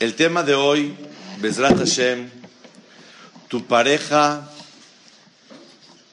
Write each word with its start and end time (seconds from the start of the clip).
El 0.00 0.14
tema 0.14 0.42
de 0.42 0.54
hoy, 0.54 0.96
Bezrat 1.42 1.76
Hashem, 1.76 2.30
tu 3.48 3.66
pareja 3.66 4.48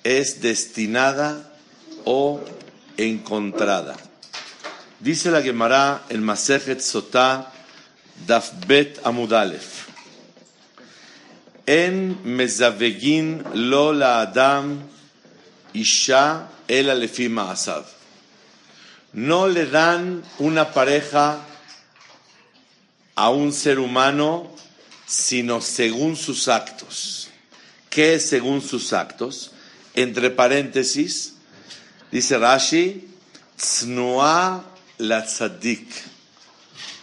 es 0.03 0.41
destinada 0.41 1.49
o 2.03 2.41
encontrada. 2.97 3.95
Dice 4.99 5.31
la 5.31 5.41
Gemara 5.41 6.03
en 6.09 6.21
Masejet 6.21 6.81
Sotá, 6.81 7.53
Dafbet 8.27 8.99
Amudalef. 9.05 9.87
En 11.65 12.19
mezavegin 12.25 13.41
lo 13.53 13.93
la 13.93 14.19
Adam 14.19 14.81
isha 15.71 16.49
el 16.67 16.89
alefima 16.89 17.51
asav. 17.51 17.85
No 19.13 19.47
le 19.47 19.65
dan 19.65 20.23
una 20.39 20.73
pareja 20.73 21.39
a 23.17 23.31
un 23.31 23.51
ser 23.51 23.79
humano, 23.79 24.47
sino 25.07 25.59
según 25.59 26.15
sus 26.15 26.47
actos. 26.47 27.29
¿Qué 27.89 28.13
es 28.13 28.29
según 28.29 28.61
sus 28.61 28.93
actos? 28.93 29.51
Entre 29.95 30.29
paréntesis, 30.29 31.33
dice 32.11 32.37
Rashi, 32.37 33.09
Tznoa 33.57 34.63
la 34.99 35.25
tzadik, 35.25 35.89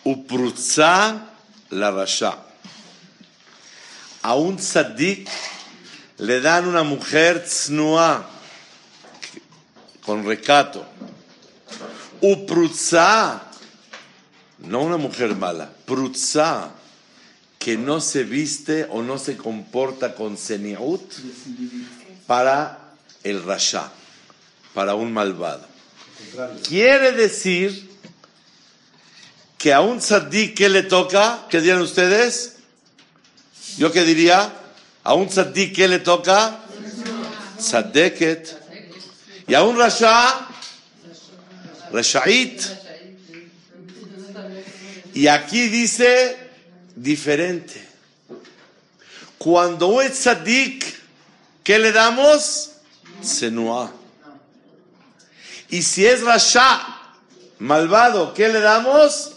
uprutza 0.05 1.31
la 1.71 1.91
rasha. 1.91 2.39
A 4.23 4.37
un 4.37 4.57
tzadik 4.57 5.29
le 6.19 6.41
dan 6.41 6.69
una 6.69 6.85
mujer 6.85 7.43
tznoa, 7.45 8.25
con 10.07 10.25
recato. 10.25 10.87
Uprutza 12.21 13.51
no 14.67 14.83
una 14.83 14.97
mujer 14.97 15.35
mala, 15.35 15.71
prutza, 15.87 16.73
que 17.59 17.79
no 17.79 18.01
se 18.01 18.25
viste 18.25 18.87
o 18.91 19.03
no 19.03 19.19
se 19.19 19.37
comporta 19.37 20.15
con 20.15 20.37
seniut 20.37 21.01
para 22.27 22.93
el 23.23 23.43
rasha, 23.43 23.91
para 24.75 24.95
un 24.95 25.13
malvado. 25.13 25.67
Quiere 26.69 27.13
decir 27.13 27.91
que 29.57 29.73
a 29.73 29.81
un 29.81 29.99
tzaddik, 29.99 30.55
¿qué 30.55 30.69
le 30.69 30.83
toca? 30.83 31.47
¿Qué 31.49 31.61
dirían 31.61 31.81
ustedes? 31.81 32.57
¿Yo 33.79 33.91
qué 33.91 34.05
diría? 34.05 34.53
A 35.03 35.15
un 35.15 35.29
tzaddik, 35.29 35.75
¿qué 35.75 35.89
le 35.89 36.01
toca? 36.01 36.61
Tzaddeket. 37.57 38.61
Y 39.49 39.55
a 39.55 39.63
un 39.63 39.79
rasha, 39.79 40.49
rasha'it. 41.93 42.84
Y 45.15 45.29
aquí 45.29 45.69
dice 45.69 46.37
diferente. 46.97 47.83
Cuando 49.39 50.03
es 50.03 50.21
tzadik, 50.21 50.85
¿qué 51.63 51.79
le 51.79 51.93
damos? 51.93 52.73
Senua. 53.23 53.93
Y 55.69 55.83
si 55.83 56.05
es 56.05 56.23
rasha, 56.23 56.81
malvado, 57.59 58.35
¿qué 58.35 58.49
le 58.49 58.61
damos? 58.61 59.33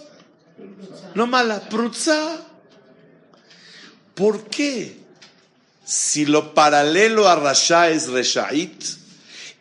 No 1.13 1.27
mala, 1.27 1.69
prutza. 1.69 2.41
¿Por 4.15 4.45
qué? 4.49 4.97
Si 5.85 6.25
lo 6.25 6.53
paralelo 6.53 7.27
a 7.27 7.35
rasha 7.35 7.89
es 7.89 8.07
reshait 8.07 8.83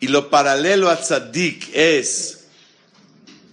y 0.00 0.08
lo 0.08 0.30
paralelo 0.30 0.90
a 0.90 0.96
tzadik 0.96 1.70
es 1.74 2.46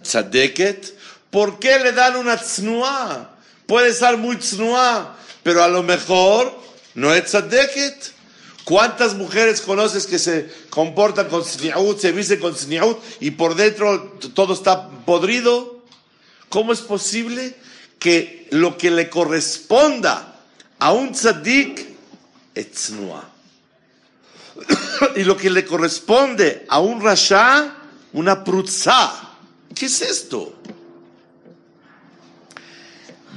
tzadeket, 0.02 0.93
¿Por 1.34 1.58
qué 1.58 1.80
le 1.80 1.90
dan 1.90 2.14
una 2.14 2.36
tznuá? 2.36 3.28
Puede 3.66 3.92
ser 3.92 4.18
muy 4.18 4.36
tznuá, 4.36 5.16
pero 5.42 5.64
a 5.64 5.66
lo 5.66 5.82
mejor 5.82 6.56
no 6.94 7.12
es 7.12 7.24
tzadeket. 7.24 8.12
¿Cuántas 8.62 9.14
mujeres 9.14 9.60
conoces 9.60 10.06
que 10.06 10.20
se 10.20 10.48
comportan 10.70 11.28
con 11.28 11.42
tzniaut, 11.42 11.98
se 11.98 12.12
visten 12.12 12.38
con 12.38 12.54
tzniaut 12.54 13.02
y 13.18 13.32
por 13.32 13.56
dentro 13.56 14.16
todo 14.32 14.54
está 14.54 14.88
podrido? 14.88 15.82
¿Cómo 16.50 16.72
es 16.72 16.82
posible 16.82 17.56
que 17.98 18.46
lo 18.52 18.78
que 18.78 18.92
le 18.92 19.10
corresponda 19.10 20.40
a 20.78 20.92
un 20.92 21.10
tzadik 21.14 21.84
es 22.54 22.70
tznuá? 22.70 23.28
y 25.16 25.24
lo 25.24 25.36
que 25.36 25.50
le 25.50 25.64
corresponde 25.64 26.64
a 26.68 26.78
un 26.78 27.02
rasha, 27.02 27.74
una 28.12 28.44
prutza. 28.44 29.32
¿Qué 29.74 29.86
es 29.86 30.00
esto? 30.00 30.53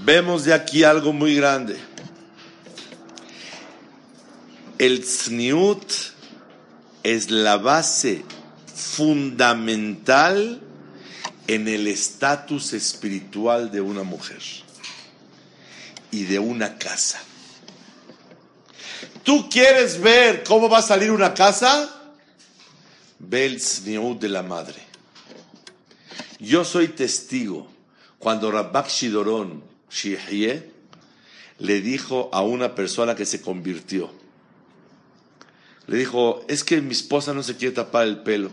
Vemos 0.07 0.45
de 0.45 0.53
aquí 0.53 0.85
algo 0.85 1.11
muy 1.11 1.35
grande. 1.35 1.77
El 4.77 5.01
tzniut 5.03 5.83
es 7.03 7.29
la 7.29 7.57
base 7.57 8.23
fundamental 8.73 10.61
en 11.47 11.67
el 11.67 11.87
estatus 11.87 12.71
espiritual 12.71 13.69
de 13.69 13.81
una 13.81 14.03
mujer 14.03 14.39
y 16.11 16.23
de 16.23 16.39
una 16.39 16.77
casa. 16.77 17.19
¿Tú 19.23 19.49
quieres 19.49 19.99
ver 19.99 20.45
cómo 20.45 20.69
va 20.69 20.77
a 20.77 20.83
salir 20.83 21.11
una 21.11 21.33
casa? 21.33 22.13
Ve 23.19 23.45
el 23.45 23.57
tzniut 23.57 24.21
de 24.21 24.29
la 24.29 24.41
madre. 24.41 24.81
Yo 26.39 26.63
soy 26.63 26.87
testigo 26.87 27.69
cuando 28.19 28.49
Rabbak 28.49 28.87
Shidoron 28.87 29.75
Shihye 29.89 30.71
le 31.59 31.81
dijo 31.81 32.29
a 32.33 32.41
una 32.41 32.75
persona 32.75 33.15
que 33.15 33.25
se 33.25 33.41
convirtió, 33.41 34.11
le 35.87 35.97
dijo, 35.97 36.45
es 36.49 36.63
que 36.63 36.81
mi 36.81 36.91
esposa 36.91 37.33
no 37.33 37.43
se 37.43 37.55
quiere 37.55 37.73
tapar 37.73 38.07
el 38.07 38.19
pelo. 38.19 38.51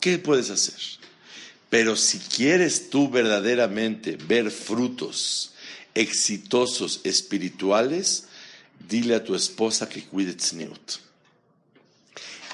¿Qué 0.00 0.18
puedes 0.18 0.50
hacer? 0.50 0.80
Pero 1.68 1.96
si 1.96 2.18
quieres 2.18 2.88
tú 2.88 3.10
verdaderamente 3.10 4.16
ver 4.16 4.50
frutos 4.50 5.52
exitosos 5.94 7.00
espirituales, 7.04 8.26
dile 8.88 9.14
a 9.14 9.24
tu 9.24 9.34
esposa 9.34 9.88
que 9.88 10.04
cuide 10.04 10.34
tzniut. 10.34 10.98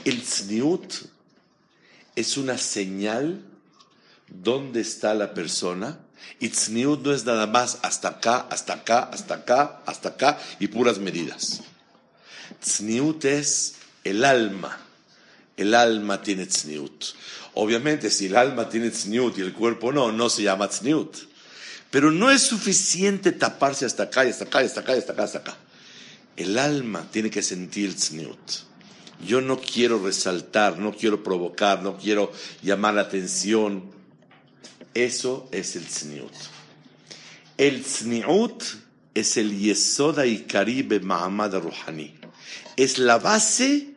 El 0.04 0.22
tzniut 0.22 0.94
es 2.16 2.36
una 2.36 2.58
señal 2.58 3.44
dónde 4.28 4.80
está 4.80 5.14
la 5.14 5.32
persona 5.32 6.00
y 6.38 6.48
tzniut 6.48 7.02
no 7.04 7.12
es 7.12 7.24
nada 7.24 7.46
más 7.46 7.78
hasta 7.82 8.08
acá, 8.08 8.46
hasta 8.50 8.74
acá, 8.74 9.10
hasta 9.12 9.34
acá, 9.34 9.82
hasta 9.86 10.08
acá 10.10 10.38
y 10.58 10.68
puras 10.68 10.98
medidas. 10.98 11.60
Tzniut 12.60 13.24
es 13.24 13.74
el 14.04 14.24
alma. 14.24 14.78
El 15.56 15.74
alma 15.74 16.22
tiene 16.22 16.46
tzniut. 16.46 17.04
Obviamente, 17.54 18.10
si 18.10 18.26
el 18.26 18.36
alma 18.36 18.68
tiene 18.68 18.90
tzniut 18.90 19.36
y 19.38 19.42
el 19.42 19.52
cuerpo 19.52 19.92
no, 19.92 20.12
no 20.12 20.30
se 20.30 20.42
llama 20.42 20.68
tzniut. 20.68 21.16
Pero 21.90 22.10
no 22.10 22.30
es 22.30 22.42
suficiente 22.42 23.32
taparse 23.32 23.84
hasta 23.84 24.04
acá 24.04 24.24
y 24.24 24.30
hasta 24.30 24.44
acá 24.44 24.62
y 24.62 24.66
hasta 24.66 24.80
acá 24.80 24.94
y 24.94 24.98
hasta 24.98 25.12
acá, 25.12 25.22
hasta 25.24 25.38
acá. 25.38 25.56
El 26.36 26.58
alma 26.58 27.06
tiene 27.10 27.30
que 27.30 27.42
sentir 27.42 27.94
tzniut. 27.94 28.38
Yo 29.26 29.40
no 29.40 29.60
quiero 29.60 30.02
resaltar, 30.02 30.78
no 30.78 30.92
quiero 30.92 31.22
provocar, 31.22 31.82
no 31.82 31.98
quiero 31.98 32.32
llamar 32.62 32.94
la 32.94 33.02
atención. 33.02 33.99
Eso 34.94 35.48
es 35.52 35.76
el 35.76 35.86
tzniut. 35.86 36.32
El 37.56 37.82
tzniut 37.82 38.62
es 39.14 39.36
el 39.36 39.58
yesoda 39.58 40.26
y 40.26 40.44
caribe 40.44 41.00
Mahamad 41.00 41.54
Ruhani. 41.54 42.14
Es 42.76 42.98
la 42.98 43.18
base 43.18 43.94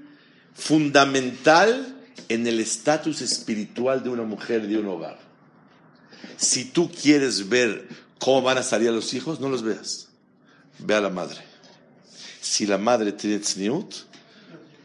fundamental 0.53 1.95
en 2.29 2.45
el 2.47 2.59
estatus 2.59 3.21
espiritual 3.21 4.03
de 4.03 4.09
una 4.09 4.23
mujer, 4.23 4.67
de 4.67 4.77
un 4.77 4.87
hogar. 4.87 5.19
Si 6.37 6.65
tú 6.65 6.91
quieres 6.91 7.49
ver 7.49 7.87
cómo 8.19 8.41
van 8.41 8.57
a 8.57 8.63
salir 8.63 8.91
los 8.91 9.13
hijos, 9.13 9.39
no 9.39 9.49
los 9.49 9.63
veas. 9.63 10.09
Ve 10.79 10.95
a 10.95 11.01
la 11.01 11.09
madre. 11.09 11.41
Si 12.41 12.65
la 12.65 12.77
madre 12.77 13.11
tiene 13.13 13.39
tzniut, 13.39 13.93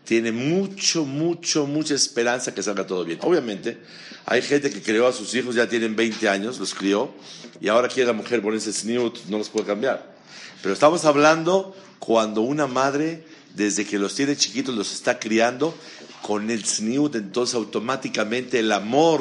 tiene 0.09 0.33
mucho, 0.33 1.05
mucho, 1.05 1.67
mucha 1.67 1.95
esperanza 1.95 2.55
que 2.55 2.63
salga 2.63 2.87
todo 2.87 3.05
bien. 3.05 3.19
Obviamente, 3.21 3.77
hay 4.25 4.41
gente 4.41 4.71
que 4.71 4.81
creó 4.81 5.07
a 5.07 5.13
sus 5.13 5.35
hijos, 5.35 5.55
ya 5.55 5.69
tienen 5.69 5.97
20 5.97 6.31
años, 6.31 6.59
los 6.59 6.73
crió, 6.73 7.13
y 7.61 7.69
ahora 7.69 7.89
quiere 7.89 8.07
la 8.07 8.15
mujer 8.15 8.41
ponerse 8.41 8.73
snoot, 8.73 9.27
no 9.27 9.37
los 9.37 9.51
puede 9.51 9.67
cambiar. 9.67 10.17
Pero 10.63 10.73
estamos 10.73 11.05
hablando 11.05 11.77
cuando 11.99 12.41
una 12.41 12.67
madre, 12.67 13.23
desde 13.55 13.85
que 13.85 13.99
los 13.99 14.15
tiene 14.15 14.35
chiquitos, 14.35 14.75
los 14.75 14.95
está 14.95 15.19
criando, 15.19 15.75
con 16.23 16.51
el 16.51 16.65
snoot, 16.65 17.15
entonces 17.15 17.55
automáticamente 17.55 18.61
el 18.61 18.73
amor, 18.73 19.21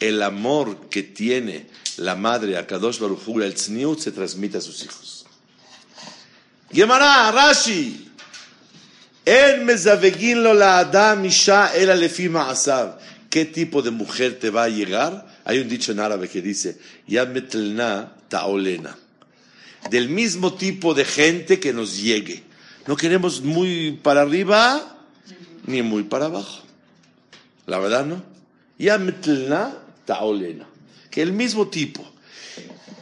el 0.00 0.22
amor 0.22 0.90
que 0.90 1.02
tiene 1.02 1.66
la 1.96 2.14
madre 2.14 2.58
a 2.58 2.66
Kadosh 2.66 2.98
Baruj 2.98 3.40
el 3.40 3.56
snoot, 3.56 4.00
se 4.00 4.12
transmite 4.12 4.58
a 4.58 4.60
sus 4.60 4.84
hijos. 4.84 5.24
Gemara, 6.70 7.32
Rashi, 7.32 8.03
en 9.26 10.58
la 10.58 10.78
Adam 10.78 11.24
Isha 11.24 11.74
el 11.74 12.10
¿Qué 13.30 13.44
tipo 13.46 13.82
de 13.82 13.90
mujer 13.90 14.38
te 14.38 14.50
va 14.50 14.64
a 14.64 14.68
llegar? 14.68 15.26
Hay 15.44 15.58
un 15.58 15.68
dicho 15.68 15.92
en 15.92 16.00
árabe 16.00 16.28
que 16.28 16.40
dice, 16.40 16.78
Ya 17.06 17.24
metelna 17.24 18.14
taolena. 18.28 18.96
Del 19.90 20.08
mismo 20.08 20.54
tipo 20.54 20.94
de 20.94 21.04
gente 21.04 21.58
que 21.58 21.72
nos 21.72 22.00
llegue. 22.00 22.42
No 22.86 22.96
queremos 22.96 23.42
muy 23.42 23.98
para 24.02 24.22
arriba 24.22 24.98
ni 25.66 25.82
muy 25.82 26.04
para 26.04 26.26
abajo. 26.26 26.62
La 27.66 27.78
verdad, 27.78 28.04
¿no? 28.04 28.22
Ya 28.78 28.98
metelna 28.98 29.74
taolena. 30.04 30.66
Que 31.10 31.22
el 31.22 31.32
mismo 31.32 31.68
tipo. 31.68 32.04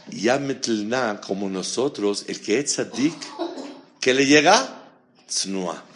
Ya 0.09 0.39
metelna 0.39 1.19
como 1.21 1.49
nosotros, 1.49 2.25
el 2.27 2.39
que 2.39 2.59
es 2.59 2.65
tzadik, 2.65 3.15
que 3.99 4.13
le 4.13 4.25
llega? 4.25 4.83
Tznoa 5.27 5.92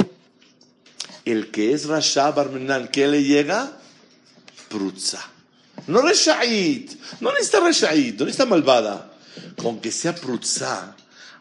el 1.32 1.52
que 1.52 1.74
es 1.74 1.86
Rasha 1.86 2.32
Barmenan, 2.32 2.88
¿qué 2.88 3.08
le 3.08 3.24
llega? 3.24 3.72
Prutza. 4.70 5.20
No 5.88 6.02
Resha'it, 6.02 6.92
no 7.22 7.32
necesita 7.32 7.60
Resha'it, 7.60 8.20
no 8.20 8.26
necesita 8.26 8.46
malvada. 8.46 9.14
Con 9.56 9.80
que 9.80 9.92
sea 9.92 10.16
Prutza, 10.16 10.96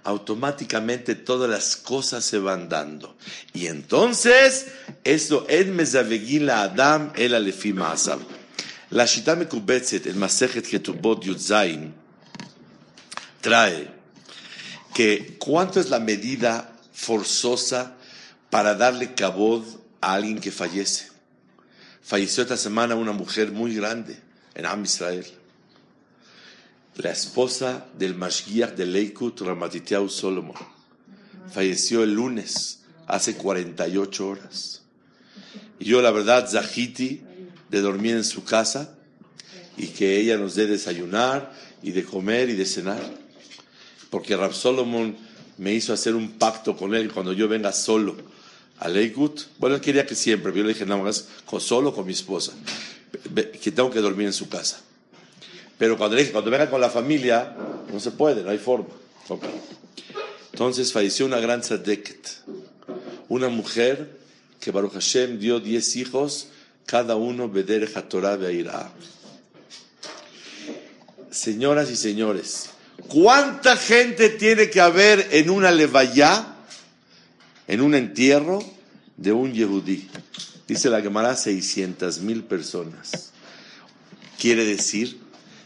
automáticamente 0.05 1.15
todas 1.15 1.51
las 1.51 1.77
cosas 1.77 2.25
se 2.25 2.39
van 2.39 2.69
dando. 2.69 3.17
Y 3.53 3.67
entonces, 3.67 4.69
eso, 5.05 5.47
el 5.49 5.73
mezavegila 5.73 6.63
Adam, 6.63 7.13
el 7.17 7.35
alefi 7.35 7.73
ma'asav. 7.73 8.21
La 8.91 9.05
Shita 9.05 9.35
Mekubetzet, 9.35 10.07
el 10.07 10.15
Masejet 10.15 10.67
Ketubot 10.67 11.25
Yudzain, 11.25 11.93
trae 13.41 13.91
que 14.95 15.37
cuánto 15.39 15.81
es 15.81 15.91
la 15.91 15.99
medida 15.99 16.73
forzosa 16.93 17.97
para 18.49 18.75
darle 18.75 19.15
cabod 19.15 19.65
a 20.01 20.15
alguien 20.15 20.41
que 20.41 20.51
fallece. 20.51 21.09
Falleció 22.03 22.43
esta 22.43 22.57
semana 22.57 22.95
una 22.95 23.13
mujer 23.13 23.51
muy 23.51 23.75
grande 23.75 24.17
en 24.55 24.67
Am 24.67 24.85
Israel. 24.85 25.27
La 26.97 27.11
esposa 27.11 27.87
del 27.99 28.15
Mashgiach 28.15 28.75
de 28.75 28.87
Leikut, 28.87 29.41
Ramatiteau 29.41 30.09
Solomon. 30.09 30.57
Falleció 31.53 32.03
el 32.03 32.15
lunes, 32.15 32.81
hace 33.07 33.35
48 33.37 34.27
horas. 34.27 34.83
Y 35.79 35.87
yo, 35.87 36.01
la 36.01 36.11
verdad, 36.11 36.49
Zahiti, 36.49 37.23
de 37.69 37.81
dormir 37.81 38.17
en 38.17 38.25
su 38.25 38.45
casa 38.45 38.97
y 39.77 39.89
que 39.89 40.19
ella 40.19 40.39
nos 40.39 40.55
dé 40.55 40.67
desayunar 40.67 41.53
y 41.83 41.91
de 41.91 42.05
comer 42.05 42.49
y 42.49 42.55
de 42.55 42.65
cenar. 42.65 43.03
Porque 44.11 44.37
Rab 44.37 44.55
Solomon 44.55 45.17
me 45.59 45.75
hizo 45.75 45.93
hacer 45.93 46.15
un 46.15 46.39
pacto 46.39 46.77
con 46.77 46.95
él 46.95 47.13
cuando 47.13 47.33
yo 47.33 47.49
venga 47.49 47.73
solo 47.73 48.36
a 48.79 48.89
Leikut. 48.89 49.43
Bueno, 49.59 49.77
él 49.77 49.81
quería 49.81 50.07
que 50.07 50.15
siempre, 50.15 50.53
yo 50.55 50.63
le 50.63 50.71
dije, 50.71 50.87
nada 50.87 51.03
más, 51.03 51.27
solo 51.59 51.95
con 51.95 52.07
mi 52.07 52.13
esposa, 52.13 52.53
que 53.63 53.71
tengo 53.71 53.91
que 53.91 54.01
dormir 54.01 54.27
en 54.27 54.33
su 54.33 54.49
casa. 54.49 54.81
Pero 55.79 55.99
cuando 55.99 56.17
le 56.17 56.23
dije, 56.23 56.33
cuando 56.33 56.51
venga 56.51 56.71
con 56.71 56.81
la 56.81 56.91
familia, 56.91 57.55
no 57.93 58.01
se 58.01 58.11
puede, 58.11 58.43
no 58.43 58.51
hay 58.51 58.59
forma. 58.59 58.89
Entonces 60.53 60.93
falleció 60.93 61.27
una 61.27 61.39
gran 61.39 61.61
tzadeket, 61.61 62.31
una 63.29 63.49
mujer 63.49 64.19
que 64.61 64.71
Baruch 64.71 64.95
Hashem 64.95 65.39
dio 65.39 65.61
diez 65.61 65.97
hijos, 65.97 66.49
cada 66.87 67.17
uno 67.17 67.49
Beder 67.49 67.91
Torah 68.09 68.37
Beirah. 68.37 68.91
Señoras 71.31 71.91
y 71.91 71.97
señores, 71.97 72.71
¿cuánta 73.09 73.77
gente 73.77 74.31
tiene 74.31 74.71
que 74.71 74.81
haber 74.81 75.29
en 75.33 75.51
una 75.51 75.71
levaya? 75.71 76.56
En 77.69 77.81
un 77.81 77.95
entierro 77.95 78.63
de 79.17 79.33
un 79.33 79.53
yehudí. 79.53 80.09
Dice 80.67 80.91
la 80.91 81.01
Gemara 81.01 81.37
600 81.37 82.21
mil 82.21 82.45
personas. 82.45 83.31
Quiere 84.39 84.65
decir, 84.65 85.19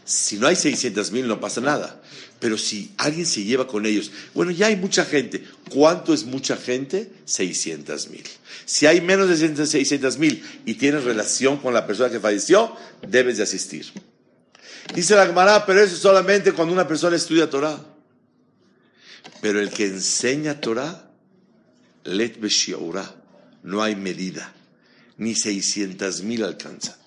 si 0.05 0.37
no 0.37 0.47
hay 0.47 0.55
600 0.55 1.11
mil 1.11 1.27
no 1.27 1.39
pasa 1.39 1.61
nada. 1.61 2.01
Pero 2.39 2.57
si 2.57 2.91
alguien 2.97 3.27
se 3.27 3.43
lleva 3.43 3.67
con 3.67 3.85
ellos, 3.85 4.11
bueno, 4.33 4.51
ya 4.51 4.67
hay 4.67 4.75
mucha 4.75 5.05
gente. 5.05 5.43
¿Cuánto 5.69 6.11
es 6.11 6.23
mucha 6.23 6.57
gente? 6.57 7.11
600 7.25 8.09
mil. 8.09 8.23
Si 8.65 8.87
hay 8.87 8.99
menos 8.99 9.29
de 9.29 9.65
600 9.67 10.17
mil 10.17 10.43
y 10.65 10.73
tienes 10.73 11.03
relación 11.03 11.57
con 11.57 11.73
la 11.73 11.85
persona 11.85 12.09
que 12.09 12.19
falleció, 12.19 12.75
debes 13.07 13.37
de 13.37 13.43
asistir. 13.43 13.85
Dice 14.95 15.15
la 15.15 15.27
Gemara, 15.27 15.67
pero 15.67 15.81
eso 15.81 15.93
es 15.93 16.01
solamente 16.01 16.51
cuando 16.53 16.73
una 16.73 16.87
persona 16.87 17.15
estudia 17.15 17.47
Torah. 17.47 17.79
Pero 19.39 19.59
el 19.59 19.69
que 19.69 19.85
enseña 19.85 20.59
Torah 20.59 21.10
let 22.03 22.37
no 23.63 23.81
hay 23.81 23.95
medida, 23.95 24.53
ni 25.17 25.35
600 25.35 26.23
mil 26.23 26.43
alcanza, 26.43 26.97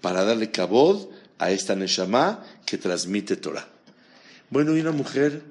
para 0.00 0.24
darle 0.24 0.50
cabod 0.50 1.08
a 1.38 1.50
esta 1.50 1.74
Neshama 1.74 2.44
que 2.64 2.78
transmite 2.78 3.36
Torah. 3.36 3.68
Bueno, 4.50 4.76
y 4.76 4.80
una 4.80 4.92
mujer, 4.92 5.42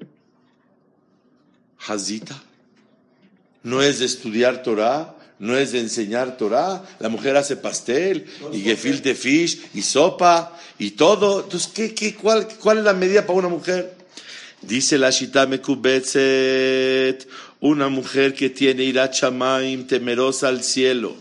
Hazita, 1.86 2.42
no 3.62 3.82
es 3.82 3.98
de 3.98 4.06
estudiar 4.06 4.62
Torah, 4.62 5.14
no 5.38 5.56
es 5.56 5.72
de 5.72 5.80
enseñar 5.80 6.36
Torah. 6.36 6.82
La 7.00 7.08
mujer 7.08 7.36
hace 7.36 7.56
pastel 7.56 8.26
y 8.52 8.60
gefilte 8.60 9.14
fish 9.14 9.70
y 9.74 9.82
sopa 9.82 10.58
y 10.78 10.92
todo. 10.92 11.42
Entonces, 11.42 11.70
¿qué, 11.74 11.94
qué, 11.94 12.14
cuál, 12.14 12.48
¿cuál 12.60 12.78
es 12.78 12.84
la 12.84 12.94
medida 12.94 13.26
para 13.26 13.38
una 13.38 13.48
mujer? 13.48 13.94
Dice 14.62 14.96
la 14.96 15.10
Shita 15.10 15.46
Mekubetzet, 15.46 17.28
una 17.64 17.88
mujer 17.88 18.34
que 18.34 18.50
tiene 18.50 18.84
irachamaim, 18.84 19.86
temerosa 19.86 20.48
al 20.48 20.62
cielo, 20.62 21.16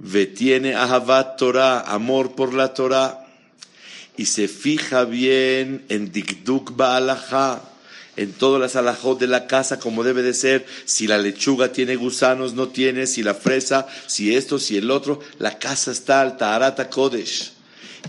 ve 0.00 0.26
tiene 0.26 0.74
ahavat 0.74 1.36
Torah, 1.38 1.82
amor 1.82 2.34
por 2.34 2.52
la 2.52 2.74
Torah, 2.74 3.24
y 4.16 4.26
se 4.26 4.48
fija 4.48 5.04
bien 5.04 5.84
en 5.88 6.10
dikduk 6.10 6.74
ba'alaha, 6.74 7.62
en 8.16 8.32
todas 8.32 8.60
las 8.60 8.74
alajot 8.74 9.20
de 9.20 9.28
la 9.28 9.46
casa 9.46 9.78
como 9.78 10.02
debe 10.02 10.22
de 10.22 10.34
ser, 10.34 10.66
si 10.84 11.06
la 11.06 11.16
lechuga 11.16 11.70
tiene 11.70 11.94
gusanos, 11.94 12.54
no 12.54 12.66
tiene, 12.66 13.06
si 13.06 13.22
la 13.22 13.34
fresa, 13.34 13.86
si 14.08 14.34
esto, 14.34 14.58
si 14.58 14.76
el 14.76 14.90
otro, 14.90 15.20
la 15.38 15.60
casa 15.60 15.92
está 15.92 16.20
alta, 16.20 16.56
arata 16.56 16.90
kodesh. 16.90 17.52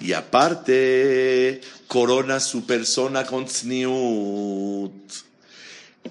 Y 0.01 0.13
aparte, 0.13 1.61
corona 1.85 2.39
su 2.39 2.65
persona 2.65 3.27
con 3.27 3.45
tzniut 3.45 4.91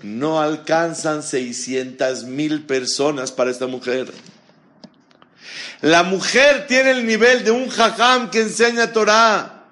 no 0.02 0.40
alcanzan 0.40 1.22
600 1.22 2.24
mil 2.24 2.62
personas 2.62 3.32
para 3.32 3.50
esta 3.50 3.66
mujer. 3.66 4.12
La 5.80 6.02
mujer 6.02 6.66
tiene 6.66 6.92
el 6.92 7.06
nivel 7.06 7.44
de 7.44 7.50
un 7.50 7.68
jajam 7.68 8.30
que 8.30 8.40
enseña 8.40 8.92
Torah. 8.92 9.64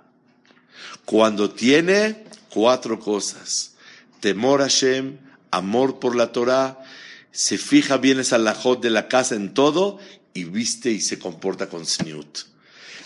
Cuando 1.05 1.51
tiene 1.51 2.25
cuatro 2.51 2.99
cosas. 2.99 3.75
Temor 4.21 4.61
a 4.61 4.65
Hashem, 4.65 5.19
amor 5.51 5.99
por 5.99 6.15
la 6.15 6.33
Torah, 6.33 6.79
se 7.33 7.59
fija 7.59 7.97
bien 7.97 8.21
esa 8.21 8.39
lajot 8.39 8.83
de 8.83 8.91
la 8.91 9.09
casa 9.09 9.35
en 9.35 9.55
todo 9.55 9.99
y 10.35 10.45
viste 10.45 10.91
y 10.91 11.01
se 11.01 11.19
comporta 11.19 11.69
con 11.69 11.87
sniut. 11.87 12.41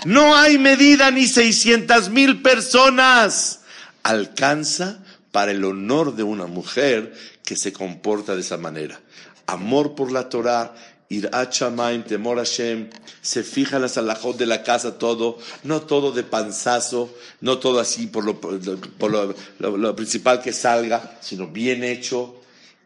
No 0.05 0.37
hay 0.37 0.59
medida 0.59 1.11
ni 1.11 1.27
600 1.27 2.11
mil 2.11 2.43
personas. 2.43 3.61
Alcanza 4.03 5.03
para 5.35 5.51
el 5.51 5.65
honor 5.65 6.15
de 6.15 6.23
una 6.23 6.47
mujer 6.47 7.13
que 7.45 7.57
se 7.57 7.73
comporta 7.73 8.37
de 8.37 8.43
esa 8.43 8.57
manera. 8.57 9.01
Amor 9.47 9.97
por 9.97 10.13
la 10.13 10.29
Torah, 10.29 10.77
ir 11.09 11.29
a 11.33 11.51
temor 11.51 12.39
a 12.39 12.45
Hashem, 12.45 12.89
se 13.21 13.43
fija 13.43 13.75
en 13.75 13.83
las 13.83 13.99
alajot 13.99 14.37
de 14.37 14.47
la 14.47 14.63
casa 14.63 14.97
todo, 14.97 15.39
no 15.65 15.83
todo 15.83 16.13
de 16.13 16.23
panzazo, 16.23 17.13
no 17.41 17.59
todo 17.59 17.81
así 17.81 18.07
por 18.07 18.25
lo, 18.25 19.97
principal 19.97 20.41
que 20.41 20.53
salga, 20.53 21.19
sino 21.21 21.49
bien 21.49 21.83
hecho 21.83 22.41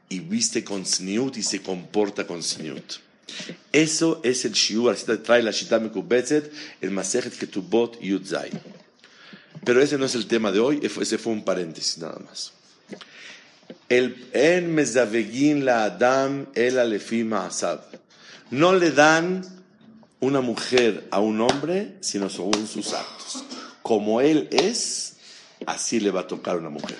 y 0.08 0.20
viste 0.20 0.64
con 0.64 0.86
sniut 0.86 1.36
y 1.36 1.42
se 1.42 1.60
comporta 1.60 2.26
con 2.26 2.42
sniut. 2.42 2.94
Eso 3.72 4.22
es 4.24 4.46
el 4.46 4.52
shiur, 4.52 4.90
así 4.90 5.04
trae 5.22 5.42
la 5.42 5.50
shita 5.50 5.78
mekubetzet, 5.80 6.50
el 6.80 6.92
masejet 6.92 7.36
ketubot 7.36 8.00
yudzai. 8.00 8.52
Pero 9.64 9.82
ese 9.82 9.98
no 9.98 10.06
es 10.06 10.14
el 10.14 10.26
tema 10.26 10.52
de 10.52 10.60
hoy, 10.60 10.80
ese 10.82 11.18
fue 11.18 11.32
un 11.32 11.44
paréntesis 11.44 11.98
nada 11.98 12.18
más. 12.24 12.52
El 13.88 14.28
en 14.32 14.74
mezavegin 14.74 15.64
la 15.64 15.84
adam 15.84 16.46
el 16.54 16.78
alefima 16.78 17.46
asab. 17.46 17.80
No 18.50 18.74
le 18.74 18.90
dan 18.90 19.44
una 20.20 20.40
mujer 20.40 21.06
a 21.10 21.20
un 21.20 21.40
hombre 21.40 21.96
sino 22.00 22.28
según 22.28 22.66
sus 22.66 22.92
actos. 22.92 23.44
Como 23.82 24.20
él 24.20 24.48
es, 24.50 25.16
así 25.66 26.00
le 26.00 26.10
va 26.10 26.20
a 26.20 26.26
tocar 26.26 26.56
una 26.56 26.70
mujer. 26.70 26.98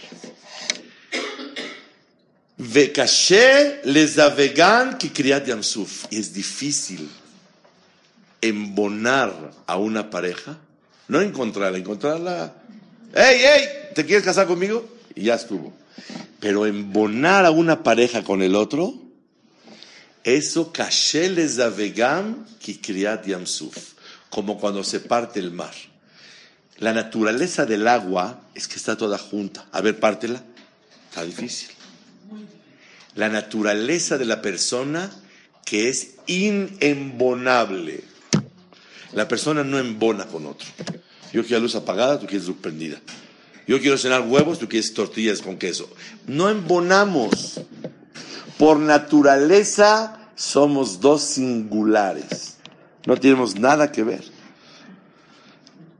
Vekashe 2.58 3.82
les 3.84 4.18
avegan 4.18 4.98
que 4.98 5.12
criat 5.12 5.46
yamsuf. 5.46 6.06
Y 6.10 6.18
es 6.18 6.32
difícil 6.32 7.08
embonar 8.40 9.52
a 9.66 9.76
una 9.76 10.10
pareja, 10.10 10.58
no 11.08 11.20
encontrarla, 11.20 11.78
encontrarla. 11.78 12.54
¡Ey, 13.14 13.40
ey! 13.40 13.68
¿Te 13.94 14.04
quieres 14.04 14.24
casar 14.24 14.46
conmigo? 14.46 14.88
Y 15.14 15.24
ya 15.24 15.34
estuvo. 15.34 15.72
Pero 16.40 16.66
embonar 16.66 17.44
a 17.44 17.50
una 17.50 17.82
pareja 17.82 18.22
con 18.22 18.42
el 18.42 18.54
otro, 18.54 18.94
eso 20.24 20.72
kashe 20.72 21.28
les 21.30 21.58
avegan 21.58 22.46
que 22.60 22.80
criat 22.80 23.26
yamsuf. 23.26 23.94
Como 24.30 24.58
cuando 24.58 24.84
se 24.84 25.00
parte 25.00 25.40
el 25.40 25.50
mar. 25.50 25.74
La 26.76 26.92
naturaleza 26.92 27.66
del 27.66 27.88
agua 27.88 28.42
es 28.54 28.68
que 28.68 28.76
está 28.76 28.96
toda 28.96 29.18
junta. 29.18 29.66
A 29.72 29.80
ver, 29.80 29.98
pártela. 29.98 30.44
Está 31.10 31.24
difícil 31.24 31.70
la 33.18 33.28
naturaleza 33.28 34.16
de 34.16 34.24
la 34.24 34.40
persona 34.40 35.10
que 35.64 35.88
es 35.88 36.10
inembonable. 36.28 38.04
La 39.12 39.26
persona 39.26 39.64
no 39.64 39.78
embona 39.78 40.26
con 40.26 40.46
otro. 40.46 40.66
Yo 41.32 41.44
quiero 41.44 41.62
luz 41.62 41.74
apagada, 41.74 42.18
tú 42.18 42.26
quieres 42.26 42.46
luz 42.46 42.56
prendida. 42.60 43.00
Yo 43.66 43.80
quiero 43.80 43.98
cenar 43.98 44.22
huevos, 44.22 44.58
tú 44.58 44.68
quieres 44.68 44.94
tortillas 44.94 45.42
con 45.42 45.58
queso. 45.58 45.88
No 46.26 46.48
embonamos. 46.48 47.60
Por 48.58 48.78
naturaleza 48.78 50.30
somos 50.34 51.00
dos 51.00 51.22
singulares. 51.22 52.56
No 53.06 53.16
tenemos 53.16 53.58
nada 53.58 53.92
que 53.92 54.02
ver. 54.02 54.24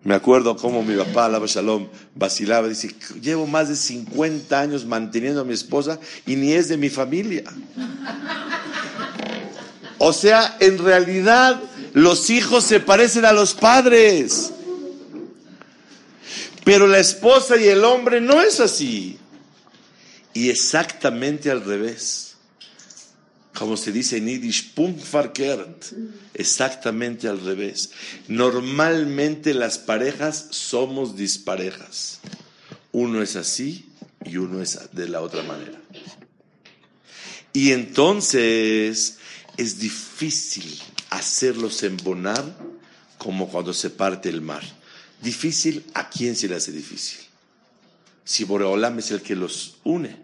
Me 0.05 0.15
acuerdo 0.15 0.57
cómo 0.57 0.83
mi 0.83 0.97
papá, 0.97 1.27
Alaba 1.27 1.47
Shalom, 1.47 1.89
vacilaba, 2.15 2.69
dice, 2.69 2.95
llevo 3.21 3.47
más 3.47 3.69
de 3.69 3.77
50 3.77 4.59
años 4.59 4.87
manteniendo 4.87 5.43
a 5.43 5.45
mi 5.45 5.53
esposa 5.53 5.99
y 6.25 6.37
ni 6.37 6.53
es 6.53 6.69
de 6.69 6.79
mi 6.79 6.89
familia. 6.89 7.45
O 9.99 10.13
sea, 10.13 10.57
en 10.61 10.79
realidad 10.79 11.61
los 11.93 12.31
hijos 12.31 12.65
se 12.65 12.81
parecen 12.81 13.25
a 13.25 13.33
los 13.33 13.55
padres. 13.55 14.53
Pero 16.65 16.87
la 16.87 16.99
esposa 16.99 17.57
y 17.57 17.67
el 17.67 17.85
hombre 17.85 18.21
no 18.21 18.41
es 18.41 18.61
así. 18.61 19.19
Y 20.35 20.51
exactamente 20.51 21.51
al 21.51 21.65
revés 21.65 22.29
como 23.59 23.77
se 23.77 23.91
dice 23.91 24.19
en 24.19 24.29
Yiddish, 24.29 24.73
verkehrt, 25.13 25.87
exactamente 26.33 27.27
al 27.27 27.41
revés. 27.41 27.91
Normalmente 28.29 29.53
las 29.53 29.79
parejas 29.79 30.47
somos 30.51 31.17
disparejas. 31.17 32.21
Uno 32.93 33.21
es 33.21 33.35
así 33.35 33.91
y 34.25 34.37
uno 34.37 34.63
es 34.63 34.79
de 34.93 35.09
la 35.09 35.23
otra 35.23 35.43
manera. 35.43 35.81
Y 37.53 37.73
entonces 37.73 39.18
es 39.59 39.79
difícil 39.79 40.81
hacerlos 41.11 41.83
embonar 41.83 42.43
como 43.19 43.49
cuando 43.49 43.75
se 43.75 43.91
parte 43.91 44.29
el 44.29 44.41
mar. 44.41 44.63
Difícil, 45.21 45.85
¿a 45.95 46.09
quién 46.09 46.37
se 46.37 46.49
le 46.49 46.55
hace 46.55 46.71
difícil? 46.71 47.19
Si 48.25 48.45
Boreolam 48.45 49.01
es 49.01 49.11
el 49.11 49.21
que 49.21 49.35
los 49.35 49.79
une. 49.83 50.17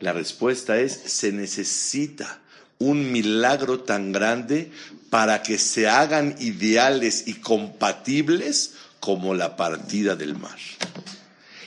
La 0.00 0.14
respuesta 0.14 0.80
es, 0.80 0.92
se 0.92 1.32
necesita 1.32 2.40
un 2.78 3.12
milagro 3.12 3.80
tan 3.80 4.10
grande 4.10 4.72
para 5.10 5.42
que 5.42 5.58
se 5.58 5.86
hagan 5.86 6.34
ideales 6.40 7.24
y 7.26 7.34
compatibles 7.34 8.72
como 9.00 9.34
la 9.34 9.56
partida 9.56 10.16
del 10.16 10.34
mar. 10.34 10.58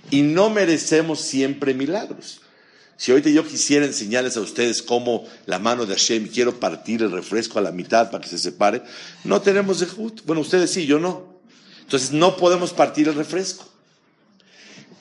Y 0.10 0.24
no 0.24 0.50
merecemos 0.50 1.22
siempre 1.22 1.76
milagros. 1.76 2.42
Si 3.04 3.12
ahorita 3.12 3.32
yo 3.32 3.46
quisiera 3.46 3.86
enseñarles 3.86 4.38
a 4.38 4.40
ustedes 4.40 4.82
cómo 4.82 5.28
la 5.46 5.60
mano 5.60 5.86
de 5.86 5.94
Hashem 5.94 6.30
quiero 6.30 6.58
partir 6.58 7.02
el 7.02 7.12
refresco 7.12 7.60
a 7.60 7.62
la 7.62 7.74
mitad 7.74 8.10
para 8.10 8.24
que 8.24 8.30
se 8.30 8.38
separe, 8.38 8.82
no 9.26 9.42
tenemos 9.42 9.82
de 9.82 9.88
Bueno, 10.24 10.40
ustedes 10.40 10.72
sí, 10.72 10.86
yo 10.86 11.00
no. 11.00 11.36
Entonces 11.82 12.14
no 12.14 12.38
podemos 12.38 12.72
partir 12.72 13.10
el 13.10 13.16
refresco. 13.16 13.68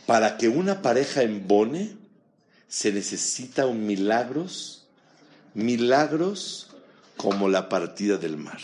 Para 0.04 0.36
que 0.36 0.48
una 0.48 0.82
pareja 0.82 1.22
embone, 1.22 1.94
se 2.66 2.90
necesita 2.90 3.66
un 3.66 3.86
milagros, 3.86 4.82
milagros 5.54 6.70
como 7.16 7.48
la 7.48 7.68
partida 7.68 8.16
del 8.16 8.36
mar. 8.36 8.58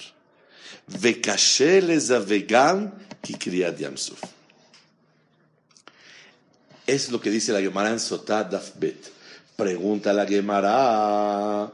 Es 6.88 7.09
lo 7.12 7.21
que 7.21 7.30
dice 7.30 7.52
la 7.52 7.61
Gemara 7.61 7.90
en 7.90 8.00
Sotad 8.00 8.47
Dafbet. 8.47 9.18
Pregunta 9.59 10.12
la 10.12 10.25
Gemara, 10.25 11.69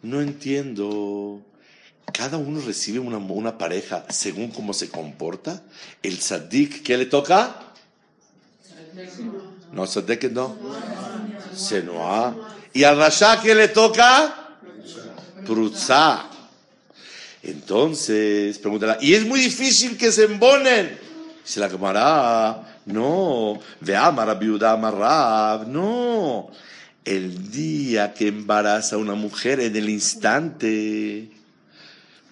no 0.00 0.20
entiendo. 0.22 1.42
Cada 2.10 2.38
uno 2.38 2.58
recibe 2.62 3.00
una, 3.00 3.18
una 3.18 3.58
pareja 3.58 4.06
según 4.08 4.50
cómo 4.50 4.72
se 4.72 4.88
comporta. 4.88 5.62
El 6.02 6.18
Sadik, 6.20 6.82
¿qué 6.82 6.96
le 6.96 7.04
toca? 7.04 7.54
No, 9.72 9.86
Sadik 9.86 10.32
no. 10.32 10.56
Senoa. 11.54 12.34
¿Y 12.72 12.84
al 12.84 12.96
Rasha 12.96 13.42
qué 13.42 13.54
le 13.54 13.68
toca? 13.68 14.56
Prutza. 15.44 16.30
Entonces, 17.42 18.56
pregúntala, 18.56 18.96
¿y 19.02 19.12
es 19.12 19.26
muy 19.26 19.40
difícil 19.40 19.98
que 19.98 20.12
se 20.12 20.24
embonen? 20.24 20.98
Se 21.44 21.60
la 21.60 21.68
quemará. 21.68 22.80
No. 22.86 23.60
Veama 23.82 24.32
viuda 24.32 24.72
amarrab. 24.72 25.68
No. 25.68 26.50
El 27.08 27.50
día 27.50 28.12
que 28.12 28.28
embaraza 28.28 28.98
una 28.98 29.14
mujer 29.14 29.60
en 29.60 29.74
el 29.76 29.88
instante. 29.88 31.30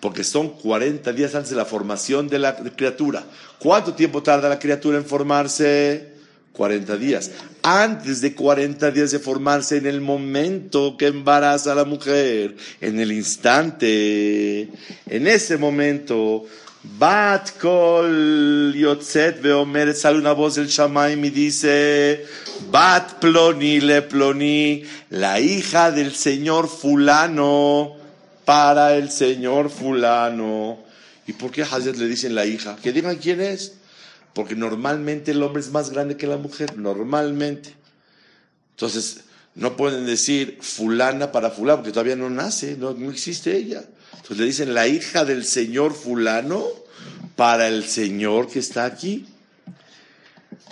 Porque 0.01 0.23
son 0.23 0.51
40 0.51 1.13
días 1.13 1.35
antes 1.35 1.51
de 1.51 1.57
la 1.57 1.65
formación 1.65 2.29
de 2.29 2.39
la 2.39 2.55
criatura. 2.55 3.25
¿Cuánto 3.59 3.95
tiempo 3.95 4.23
tarda 4.23 4.49
la 4.51 4.59
criatura 4.59 4.99
en 4.99 5.07
formarse? 5.07 6.17
40 6.53 6.97
días. 6.97 7.31
Antes 7.63 8.21
de 8.21 8.35
40 8.35 8.91
días 8.91 9.11
de 9.13 9.19
formarse, 9.19 9.77
en 9.77 9.87
el 9.87 10.01
momento 10.01 10.97
que 10.97 11.07
embaraza 11.07 11.73
a 11.73 11.75
la 11.75 11.85
mujer, 11.85 12.57
en 12.81 12.99
el 12.99 13.13
instante, 13.13 14.69
en 15.07 15.27
ese 15.27 15.57
momento, 15.59 16.45
Bat 16.87 17.57
kol 17.59 18.73
yotzet 18.79 19.43
veomer, 19.43 19.93
sale 19.95 20.19
una 20.19 20.33
voz 20.33 20.55
del 20.55 20.69
Shamaim 20.69 21.25
y 21.25 21.31
dice, 21.31 22.25
Bat 22.71 23.19
ploni 23.21 23.81
le 23.81 24.03
ploni, 24.03 24.85
la 25.11 25.41
hija 25.41 25.91
del 25.91 26.15
señor 26.15 26.69
fulano, 26.69 27.97
para 28.45 28.95
el 28.95 29.11
señor 29.11 29.69
fulano. 29.69 30.79
¿Y 31.27 31.33
por 31.33 31.51
qué 31.51 31.63
Hazet 31.63 31.97
le 31.97 32.07
dicen 32.07 32.35
la 32.35 32.47
hija? 32.47 32.77
Que 32.77 32.93
digan 32.93 33.17
quién 33.17 33.41
es. 33.41 33.75
Porque 34.33 34.55
normalmente 34.55 35.33
el 35.33 35.43
hombre 35.43 35.61
es 35.61 35.71
más 35.71 35.91
grande 35.91 36.17
que 36.17 36.27
la 36.27 36.37
mujer, 36.37 36.79
normalmente. 36.79 37.75
Entonces, 38.71 39.23
no 39.55 39.77
pueden 39.77 40.07
decir 40.07 40.59
fulana 40.61 41.33
para 41.33 41.51
fulano, 41.51 41.79
porque 41.79 41.93
todavía 41.93 42.17
no 42.17 42.31
nace, 42.31 42.77
no, 42.77 42.91
existe 43.11 43.57
ella. 43.57 43.83
Entonces 44.13 44.39
le 44.39 44.45
dicen 44.45 44.75
la 44.75 44.87
hija 44.89 45.25
del 45.25 45.45
señor 45.45 45.95
fulano 45.95 46.65
para 47.37 47.69
el 47.69 47.85
señor 47.85 48.49
que 48.49 48.59
está 48.59 48.85
aquí. 48.85 49.27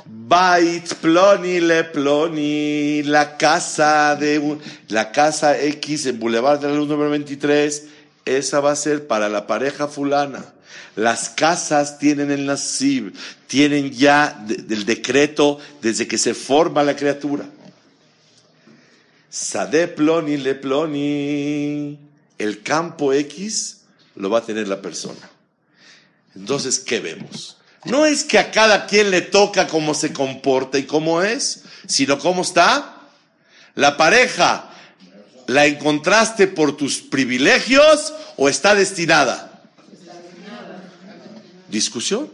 Bait 0.07 0.95
ploni 0.95 1.61
le 1.61 1.85
ploni, 1.85 3.03
la 3.05 3.37
casa 3.37 4.17
de 4.17 4.59
la 4.88 5.12
casa 5.12 5.59
X 5.59 6.07
en 6.07 6.19
Boulevard 6.19 6.61
de 6.61 6.69
la 6.69 6.75
Luz 6.75 6.88
número 6.88 7.11
23, 7.11 7.85
esa 8.25 8.61
va 8.61 8.73
a 8.73 8.76
ser 8.76 9.07
para 9.07 9.29
la 9.29 9.47
pareja 9.47 9.88
fulana. 9.88 10.45
Las 10.97 11.31
casas 11.31 11.99
tienen 11.99 12.31
el 12.31 12.47
nasib, 12.47 13.14
tienen 13.47 13.91
ya 13.91 14.45
el 14.49 14.85
decreto 14.85 15.59
desde 15.83 16.07
que 16.07 16.19
se 16.19 16.35
forma 16.35 16.83
la 16.83 16.97
criatura. 16.97 17.47
Sade 19.31 19.88
ploni 19.88 20.37
le 20.37 20.55
ploni, 20.55 21.99
el 22.45 22.63
campo 22.63 23.13
X 23.13 23.79
lo 24.17 24.31
va 24.31 24.39
a 24.39 24.45
tener 24.45 24.69
la 24.69 24.81
persona. 24.81 25.31
Entonces, 26.37 26.79
¿qué 26.79 27.01
vemos? 27.01 27.57
No 27.85 28.07
es 28.07 28.25
que 28.25 28.39
a 28.39 28.51
cada 28.51 28.87
quien 28.87 29.11
le 29.11 29.23
toca 29.23 29.67
cómo 29.67 29.95
se 29.95 30.13
comporta 30.13 30.79
y 30.79 30.85
cómo 30.85 31.23
es, 31.23 31.63
sino 31.87 32.19
cómo 32.19 32.43
está. 32.43 33.03
La 33.75 33.97
pareja, 33.97 34.71
¿la 35.47 35.67
encontraste 35.67 36.47
por 36.47 36.77
tus 36.77 36.99
privilegios 36.99 38.15
o 38.37 38.49
está 38.49 38.75
destinada? 38.75 39.51
discusión. 41.69 42.31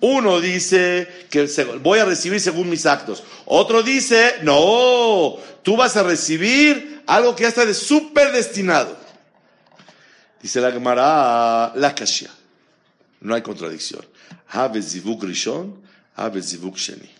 Uno 0.00 0.40
dice 0.40 1.08
que 1.30 1.46
voy 1.82 1.98
a 1.98 2.04
recibir 2.04 2.40
según 2.40 2.68
mis 2.68 2.84
actos. 2.84 3.22
Otro 3.46 3.82
dice, 3.82 4.34
no, 4.42 5.36
tú 5.62 5.76
vas 5.76 5.96
a 5.96 6.02
recibir 6.02 7.02
algo 7.06 7.34
que 7.34 7.42
ya 7.42 7.48
está 7.48 7.64
de 7.64 7.74
súper 7.74 8.32
destinado. 8.32 8.99
Dice 10.42 10.60
la 10.60 10.72
Gemara, 10.72 11.72
la 11.74 11.94
Kashia. 11.94 12.30
No 13.20 13.34
hay 13.34 13.42
contradicción. 13.42 14.04
zivuk 14.82 15.24
rishon, 15.24 15.82
zivuk 16.42 16.76
sheni. 16.76 17.10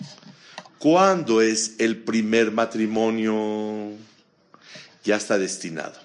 ¿Cuándo 0.78 1.42
es 1.42 1.74
el 1.78 1.98
primer 1.98 2.50
matrimonio? 2.50 3.92
Ya 5.04 5.16
está 5.16 5.38
destinado. 5.38 5.98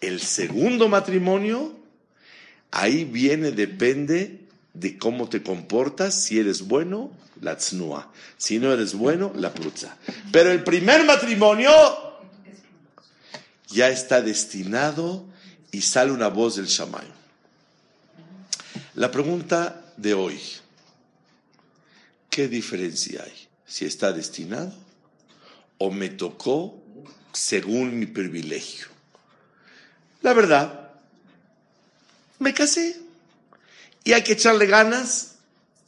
El 0.00 0.20
segundo 0.20 0.88
matrimonio, 0.88 1.76
ahí 2.70 3.04
viene, 3.04 3.50
depende 3.50 4.40
de 4.72 4.98
cómo 4.98 5.28
te 5.28 5.42
comportas, 5.42 6.14
si 6.14 6.38
eres 6.38 6.62
bueno, 6.62 7.12
la 7.40 7.56
tznoa. 7.56 8.10
Si 8.38 8.58
no 8.58 8.72
eres 8.72 8.94
bueno, 8.94 9.32
la 9.36 9.52
prutza. 9.52 9.96
Pero 10.32 10.50
el 10.50 10.64
primer 10.64 11.04
matrimonio 11.04 11.70
ya 13.68 13.90
está 13.90 14.22
destinado 14.22 15.26
y 15.74 15.82
sale 15.82 16.12
una 16.12 16.28
voz 16.28 16.54
del 16.54 16.66
Shamay. 16.66 17.06
La 18.94 19.10
pregunta 19.10 19.92
de 19.96 20.14
hoy, 20.14 20.40
¿qué 22.30 22.46
diferencia 22.46 23.24
hay? 23.24 23.48
Si 23.66 23.84
está 23.84 24.12
destinado 24.12 24.72
o 25.78 25.90
me 25.90 26.10
tocó 26.10 26.80
según 27.32 27.98
mi 27.98 28.06
privilegio. 28.06 28.86
La 30.22 30.32
verdad, 30.32 30.92
me 32.38 32.54
casé 32.54 32.96
y 34.04 34.12
hay 34.12 34.22
que 34.22 34.34
echarle 34.34 34.66
ganas 34.66 35.32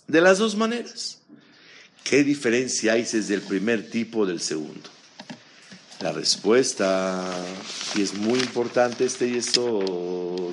de 0.09 0.21
las 0.21 0.39
dos 0.39 0.57
maneras. 0.57 1.19
¿Qué 2.03 2.25
diferencia 2.25 2.95
hay 2.95 3.05
desde 3.05 3.35
el 3.35 3.43
primer 3.43 3.89
tipo 3.89 4.27
del 4.27 4.41
segundo? 4.41 4.96
La 6.01 6.13
respuesta, 6.13 7.25
y 7.95 8.03
es 8.03 8.15
muy 8.15 8.39
importante 8.39 9.07
este 9.07 9.29
y 9.29 9.37
eso, 9.39 10.53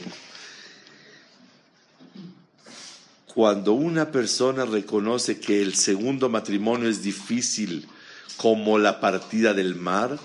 cuando 3.33 3.73
una 3.73 4.09
persona 4.09 4.63
reconoce 4.63 5.41
que 5.41 5.61
el 5.61 5.75
segundo 5.75 6.29
matrimonio 6.29 6.87
es 6.87 7.03
difícil 7.03 7.89
como 8.37 8.77
la 8.77 9.01
partida 9.01 9.53
del 9.53 9.75
mar, 9.75 10.17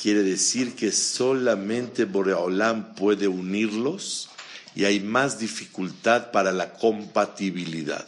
quiere 0.00 0.22
decir 0.22 0.76
que 0.76 0.92
solamente 0.92 2.04
Boreolam 2.04 2.94
puede 2.94 3.26
unirlos 3.26 4.28
y 4.76 4.84
hay 4.84 5.00
más 5.00 5.40
dificultad 5.40 6.30
para 6.30 6.52
la 6.52 6.72
compatibilidad, 6.74 8.06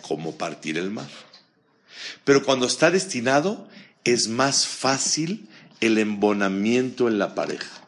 como 0.00 0.38
partir 0.38 0.78
el 0.78 0.90
mar. 0.90 1.08
Pero 2.24 2.42
cuando 2.42 2.66
está 2.66 2.90
destinado, 2.90 3.68
es 4.04 4.28
más 4.28 4.66
fácil 4.66 5.48
el 5.80 5.98
embonamiento 5.98 7.08
en 7.08 7.18
la 7.18 7.34
pareja. 7.34 7.82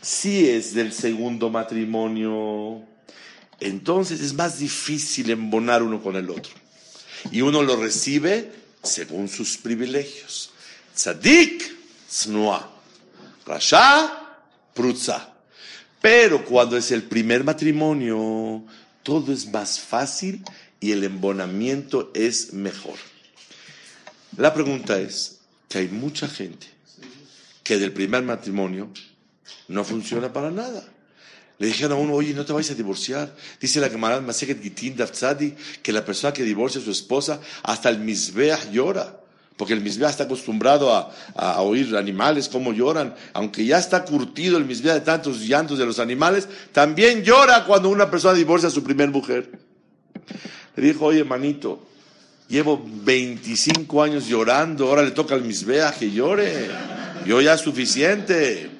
Si 0.00 0.48
es 0.48 0.74
del 0.74 0.92
segundo 0.92 1.50
matrimonio, 1.50 2.82
entonces 3.60 4.20
es 4.20 4.34
más 4.34 4.58
difícil 4.58 5.30
embonar 5.30 5.82
uno 5.82 6.02
con 6.02 6.16
el 6.16 6.30
otro. 6.30 6.52
Y 7.30 7.40
uno 7.40 7.62
lo 7.62 7.76
recibe 7.76 8.52
según 8.82 9.28
sus 9.28 9.56
privilegios. 9.56 10.50
Tzadik, 10.94 11.64
snua. 12.08 12.72
Rasha, 13.44 14.38
prutza. 14.74 15.32
Pero 16.00 16.44
cuando 16.44 16.76
es 16.76 16.92
el 16.92 17.02
primer 17.02 17.42
matrimonio, 17.42 18.64
todo 19.02 19.32
es 19.32 19.50
más 19.50 19.80
fácil 19.80 20.42
y 20.78 20.92
el 20.92 21.04
embonamiento 21.04 22.10
es 22.14 22.52
mejor. 22.52 22.96
La 24.36 24.52
pregunta 24.52 25.00
es 25.00 25.38
que 25.68 25.78
hay 25.78 25.88
mucha 25.88 26.28
gente 26.28 26.75
que 27.66 27.78
del 27.78 27.90
primer 27.90 28.22
matrimonio 28.22 28.88
no 29.66 29.82
funciona 29.82 30.32
para 30.32 30.52
nada. 30.52 30.84
Le 31.58 31.66
dijeron 31.66 31.98
a 31.98 32.00
uno, 32.00 32.12
oye, 32.12 32.32
no 32.32 32.44
te 32.44 32.52
vayas 32.52 32.70
a 32.70 32.74
divorciar. 32.74 33.34
Dice 33.60 33.80
la 33.80 33.90
camarada 33.90 34.20
Maseket 34.20 34.62
Gitin 34.62 34.94
Dafzadi 34.94 35.52
que 35.82 35.90
la 35.90 36.04
persona 36.04 36.32
que 36.32 36.44
divorcia 36.44 36.80
a 36.80 36.84
su 36.84 36.92
esposa, 36.92 37.40
hasta 37.64 37.88
el 37.88 37.98
Mizbeach 37.98 38.70
llora. 38.70 39.18
Porque 39.56 39.72
el 39.72 39.80
Mizbeach 39.80 40.10
está 40.10 40.24
acostumbrado 40.24 40.92
a, 40.92 41.60
oír 41.62 41.96
animales 41.96 42.48
como 42.48 42.72
lloran. 42.72 43.16
Aunque 43.32 43.64
ya 43.64 43.78
está 43.78 44.04
curtido 44.04 44.58
el 44.58 44.64
Mizbeach 44.64 44.94
de 44.94 45.00
tantos 45.00 45.40
llantos 45.40 45.76
de 45.76 45.86
los 45.86 45.98
animales, 45.98 46.46
también 46.70 47.24
llora 47.24 47.64
cuando 47.64 47.88
una 47.88 48.08
persona 48.08 48.34
divorcia 48.34 48.68
a 48.68 48.72
su 48.72 48.84
primer 48.84 49.10
mujer. 49.10 49.50
Le 50.76 50.86
dijo, 50.86 51.06
oye, 51.06 51.24
manito, 51.24 51.84
llevo 52.48 52.80
25 52.86 54.02
años 54.04 54.28
llorando, 54.28 54.86
ahora 54.86 55.02
le 55.02 55.10
toca 55.10 55.34
al 55.34 55.42
Mizbeach 55.42 55.98
que 55.98 56.12
llore. 56.12 57.05
Yo 57.26 57.40
ya 57.40 57.58
suficiente. 57.58 58.70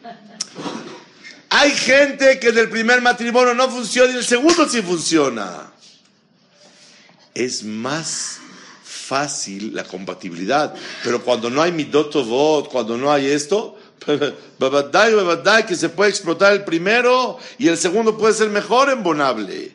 Hay 1.50 1.70
gente 1.72 2.38
que 2.38 2.52
del 2.52 2.68
primer 2.68 3.02
matrimonio 3.02 3.54
no 3.54 3.68
funciona 3.68 4.12
y 4.12 4.16
el 4.16 4.24
segundo 4.24 4.68
sí 4.68 4.82
funciona. 4.82 5.72
Es 7.34 7.64
más 7.64 8.38
fácil 8.84 9.74
la 9.74 9.84
compatibilidad, 9.84 10.74
pero 11.04 11.22
cuando 11.22 11.50
no 11.50 11.62
hay 11.62 11.72
voz, 12.24 12.68
cuando 12.68 12.96
no 12.96 13.12
hay 13.12 13.26
esto, 13.26 13.78
que 15.66 15.76
se 15.76 15.88
puede 15.88 16.10
explotar 16.10 16.52
el 16.52 16.64
primero 16.64 17.38
y 17.58 17.68
el 17.68 17.76
segundo 17.76 18.16
puede 18.16 18.34
ser 18.34 18.48
mejor 18.50 18.90
embonable. 18.90 19.74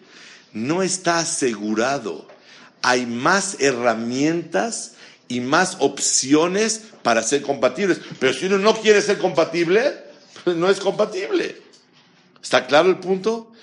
No 0.53 0.81
está 0.81 1.19
asegurado. 1.19 2.27
Hay 2.81 3.05
más 3.05 3.57
herramientas 3.59 4.93
y 5.31 5.39
más 5.39 5.77
opciones 5.79 6.81
para 7.03 7.23
ser 7.23 7.41
compatibles. 7.41 8.01
Pero 8.19 8.33
si 8.33 8.47
uno 8.47 8.57
no 8.57 8.75
quiere 8.75 9.01
ser 9.01 9.17
compatible, 9.17 9.93
pues 10.43 10.57
no 10.57 10.69
es 10.69 10.79
compatible. 10.79 11.55
¿Está 12.43 12.67
claro 12.67 12.89
el 12.89 12.97
punto? 12.97 13.53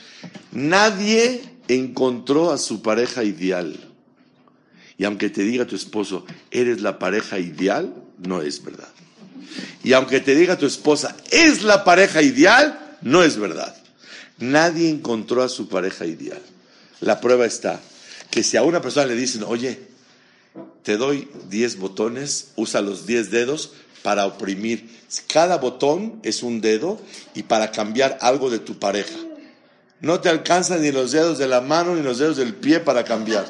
Nadie 0.52 1.42
encontró 1.68 2.52
a 2.52 2.58
su 2.58 2.80
pareja 2.80 3.22
ideal. 3.22 3.76
Y 4.96 5.04
aunque 5.04 5.28
te 5.28 5.42
diga 5.42 5.66
tu 5.66 5.76
esposo, 5.76 6.24
eres 6.50 6.80
la 6.80 6.98
pareja 6.98 7.38
ideal, 7.38 7.94
no 8.18 8.40
es 8.40 8.64
verdad. 8.64 8.88
Y 9.84 9.92
aunque 9.92 10.20
te 10.20 10.34
diga 10.34 10.56
tu 10.56 10.66
esposa, 10.66 11.14
es 11.30 11.62
la 11.62 11.84
pareja 11.84 12.22
ideal, 12.22 12.96
no 13.02 13.22
es 13.22 13.36
verdad. 13.36 13.76
Nadie 14.38 14.88
encontró 14.88 15.42
a 15.42 15.50
su 15.50 15.68
pareja 15.68 16.06
ideal. 16.06 16.40
La 17.00 17.20
prueba 17.20 17.44
está 17.44 17.78
que 18.30 18.42
si 18.42 18.56
a 18.56 18.62
una 18.62 18.80
persona 18.80 19.06
le 19.06 19.14
dicen, 19.14 19.44
oye, 19.44 19.97
te 20.88 20.96
doy 20.96 21.28
10 21.50 21.80
botones, 21.80 22.52
usa 22.56 22.80
los 22.80 23.04
10 23.04 23.30
dedos 23.30 23.72
para 24.02 24.24
oprimir. 24.24 24.88
Cada 25.30 25.58
botón 25.58 26.18
es 26.22 26.42
un 26.42 26.62
dedo 26.62 26.98
y 27.34 27.42
para 27.42 27.72
cambiar 27.72 28.16
algo 28.22 28.48
de 28.48 28.58
tu 28.58 28.78
pareja. 28.78 29.18
No 30.00 30.20
te 30.20 30.30
alcanzan 30.30 30.80
ni 30.80 30.90
los 30.90 31.12
dedos 31.12 31.36
de 31.36 31.46
la 31.46 31.60
mano 31.60 31.94
ni 31.94 32.00
los 32.00 32.16
dedos 32.16 32.38
del 32.38 32.54
pie 32.54 32.80
para 32.80 33.04
cambiar. 33.04 33.44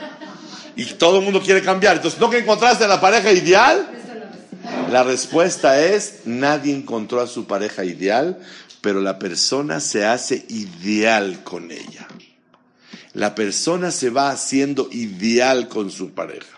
Y 0.74 0.84
todo 0.94 1.18
el 1.18 1.24
mundo 1.24 1.40
quiere 1.40 1.62
cambiar. 1.62 1.98
Entonces, 1.98 2.18
¿no 2.18 2.28
que 2.28 2.38
encontraste 2.38 2.88
la 2.88 3.00
pareja 3.00 3.30
ideal? 3.30 3.88
La 4.90 5.04
respuesta 5.04 5.80
es, 5.80 6.22
nadie 6.24 6.74
encontró 6.74 7.20
a 7.20 7.28
su 7.28 7.46
pareja 7.46 7.84
ideal, 7.84 8.40
pero 8.80 9.00
la 9.00 9.20
persona 9.20 9.78
se 9.78 10.04
hace 10.04 10.44
ideal 10.48 11.44
con 11.44 11.70
ella. 11.70 12.08
La 13.12 13.36
persona 13.36 13.92
se 13.92 14.10
va 14.10 14.30
haciendo 14.30 14.88
ideal 14.90 15.68
con 15.68 15.92
su 15.92 16.10
pareja, 16.10 16.57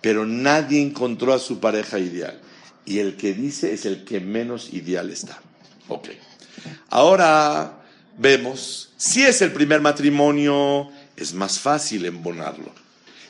pero 0.00 0.26
nadie 0.26 0.80
encontró 0.80 1.34
a 1.34 1.38
su 1.38 1.60
pareja 1.60 1.98
ideal 1.98 2.40
y 2.88 3.00
el 3.00 3.16
que 3.16 3.34
dice 3.34 3.74
es 3.74 3.84
el 3.84 4.04
que 4.04 4.18
menos 4.18 4.72
ideal 4.72 5.10
está. 5.10 5.40
Ok. 5.88 6.08
Ahora 6.88 7.82
vemos, 8.16 8.90
si 8.96 9.24
es 9.24 9.42
el 9.42 9.52
primer 9.52 9.80
matrimonio, 9.80 10.90
es 11.16 11.34
más 11.34 11.58
fácil 11.58 12.06
embonarlo. 12.06 12.72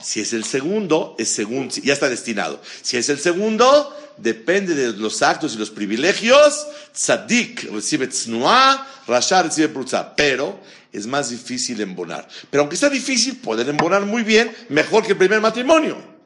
Si 0.00 0.20
es 0.20 0.32
el 0.32 0.44
segundo, 0.44 1.16
es 1.18 1.28
según, 1.28 1.70
ya 1.70 1.92
está 1.92 2.08
destinado. 2.08 2.62
Si 2.82 2.96
es 2.96 3.08
el 3.08 3.18
segundo, 3.18 3.92
depende 4.16 4.74
de 4.74 4.92
los 4.92 5.22
actos 5.22 5.54
y 5.54 5.58
los 5.58 5.70
privilegios. 5.70 6.66
Tzadik 6.92 7.68
recibe 7.72 8.06
tznuah, 8.06 8.86
Rasha 9.08 9.42
recibe 9.42 9.68
prutza. 9.68 10.14
Pero 10.14 10.60
es 10.92 11.06
más 11.06 11.30
difícil 11.30 11.80
embonar. 11.80 12.28
Pero 12.48 12.62
aunque 12.62 12.76
sea 12.76 12.90
difícil, 12.90 13.38
pueden 13.38 13.70
embonar 13.70 14.06
muy 14.06 14.22
bien, 14.22 14.54
mejor 14.68 15.04
que 15.04 15.12
el 15.12 15.18
primer 15.18 15.40
matrimonio. 15.40 16.17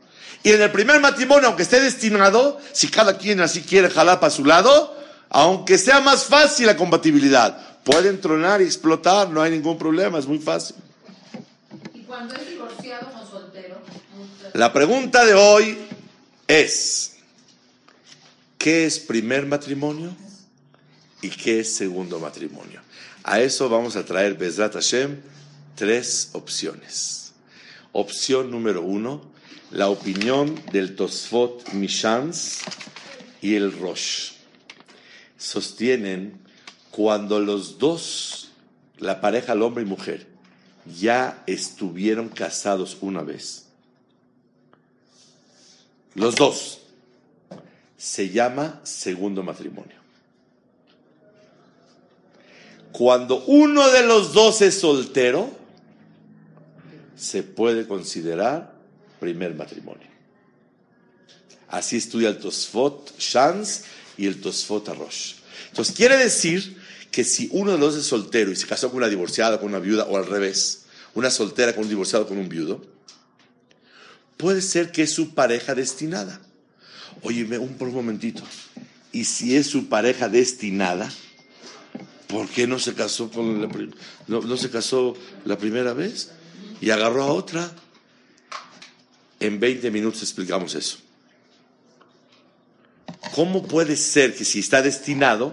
Y 0.42 0.50
en 0.50 0.60
el 0.60 0.70
primer 0.72 1.00
matrimonio, 1.00 1.48
aunque 1.48 1.62
esté 1.62 1.80
destinado, 1.80 2.60
si 2.72 2.88
cada 2.88 3.16
quien 3.16 3.40
así 3.40 3.62
quiere 3.62 3.88
jalar 3.88 4.18
para 4.18 4.30
su 4.30 4.44
lado, 4.44 4.96
aunque 5.30 5.78
sea 5.78 6.00
más 6.00 6.24
fácil 6.24 6.66
la 6.66 6.76
compatibilidad, 6.76 7.80
pueden 7.84 8.20
tronar 8.20 8.60
y 8.60 8.64
explotar, 8.64 9.30
no 9.30 9.40
hay 9.40 9.52
ningún 9.52 9.78
problema, 9.78 10.18
es 10.18 10.26
muy 10.26 10.38
fácil. 10.38 10.76
¿Y 11.94 12.00
cuando 12.00 12.34
es 12.34 12.48
divorciado 12.48 13.08
o 13.22 13.30
soltero? 13.30 13.76
La 14.54 14.72
pregunta 14.72 15.24
de 15.24 15.34
hoy 15.34 15.78
es, 16.48 17.16
¿qué 18.58 18.84
es 18.84 18.98
primer 18.98 19.46
matrimonio 19.46 20.14
y 21.22 21.30
qué 21.30 21.60
es 21.60 21.74
segundo 21.74 22.18
matrimonio? 22.18 22.80
A 23.24 23.40
eso 23.40 23.68
vamos 23.68 23.94
a 23.94 24.04
traer 24.04 24.34
Bezrat 24.34 24.74
Hashem 24.74 25.20
tres 25.76 26.30
opciones. 26.32 27.32
Opción 27.92 28.50
número 28.50 28.82
uno, 28.82 29.22
la 29.72 29.88
opinión 29.88 30.60
del 30.70 30.94
Tosfot 30.96 31.72
Mishans 31.72 32.60
y 33.40 33.54
el 33.54 33.72
Rosh. 33.78 34.32
Sostienen 35.38 36.40
cuando 36.90 37.40
los 37.40 37.78
dos, 37.78 38.50
la 38.98 39.20
pareja, 39.20 39.54
el 39.54 39.62
hombre 39.62 39.82
y 39.82 39.86
mujer, 39.86 40.26
ya 40.98 41.42
estuvieron 41.46 42.28
casados 42.28 42.98
una 43.00 43.22
vez. 43.22 43.66
Los 46.14 46.34
dos. 46.34 46.78
Se 47.96 48.28
llama 48.28 48.80
segundo 48.82 49.42
matrimonio. 49.42 49.96
Cuando 52.90 53.42
uno 53.46 53.88
de 53.90 54.06
los 54.06 54.34
dos 54.34 54.60
es 54.60 54.80
soltero, 54.80 55.50
se 57.16 57.42
puede 57.42 57.86
considerar 57.86 58.71
primer 59.22 59.54
matrimonio. 59.54 60.08
Así 61.68 61.96
estudia 61.96 62.28
el 62.28 62.38
Tosfot 62.38 63.16
Shans 63.18 63.84
y 64.18 64.26
el 64.26 64.40
Tosfot 64.40 64.88
Arosh. 64.88 65.34
Entonces 65.68 65.94
quiere 65.94 66.16
decir 66.16 66.76
que 67.12 67.22
si 67.22 67.48
uno 67.52 67.70
de 67.70 67.78
los 67.78 67.94
es 67.94 68.04
soltero 68.04 68.50
y 68.50 68.56
se 68.56 68.66
casó 68.66 68.88
con 68.88 68.98
una 68.98 69.08
divorciada, 69.08 69.60
con 69.60 69.68
una 69.68 69.78
viuda, 69.78 70.06
o 70.06 70.16
al 70.16 70.26
revés, 70.26 70.86
una 71.14 71.30
soltera 71.30 71.72
con 71.72 71.84
un 71.84 71.88
divorciado, 71.88 72.26
con 72.26 72.36
un 72.36 72.48
viudo, 72.48 72.84
puede 74.36 74.60
ser 74.60 74.90
que 74.90 75.02
es 75.02 75.12
su 75.12 75.34
pareja 75.34 75.76
destinada. 75.76 76.40
Óyeme, 77.22 77.58
un, 77.58 77.74
por 77.74 77.88
un 77.88 77.94
momentito. 77.94 78.42
Y 79.12 79.24
si 79.24 79.56
es 79.56 79.68
su 79.68 79.88
pareja 79.88 80.28
destinada, 80.28 81.08
¿por 82.26 82.48
qué 82.48 82.66
no 82.66 82.80
se 82.80 82.94
casó 82.94 83.30
con 83.30 83.70
no, 84.26 84.56
se 84.56 84.70
casó 84.70 85.14
la 85.44 85.56
primera 85.58 85.92
vez? 85.92 86.32
Y 86.80 86.90
agarró 86.90 87.22
a 87.22 87.32
otra. 87.32 87.70
En 89.42 89.58
20 89.58 89.90
minutos 89.90 90.22
explicamos 90.22 90.76
eso. 90.76 90.98
¿Cómo 93.34 93.66
puede 93.66 93.96
ser 93.96 94.36
que 94.36 94.44
si 94.44 94.60
está 94.60 94.82
destinado, 94.82 95.52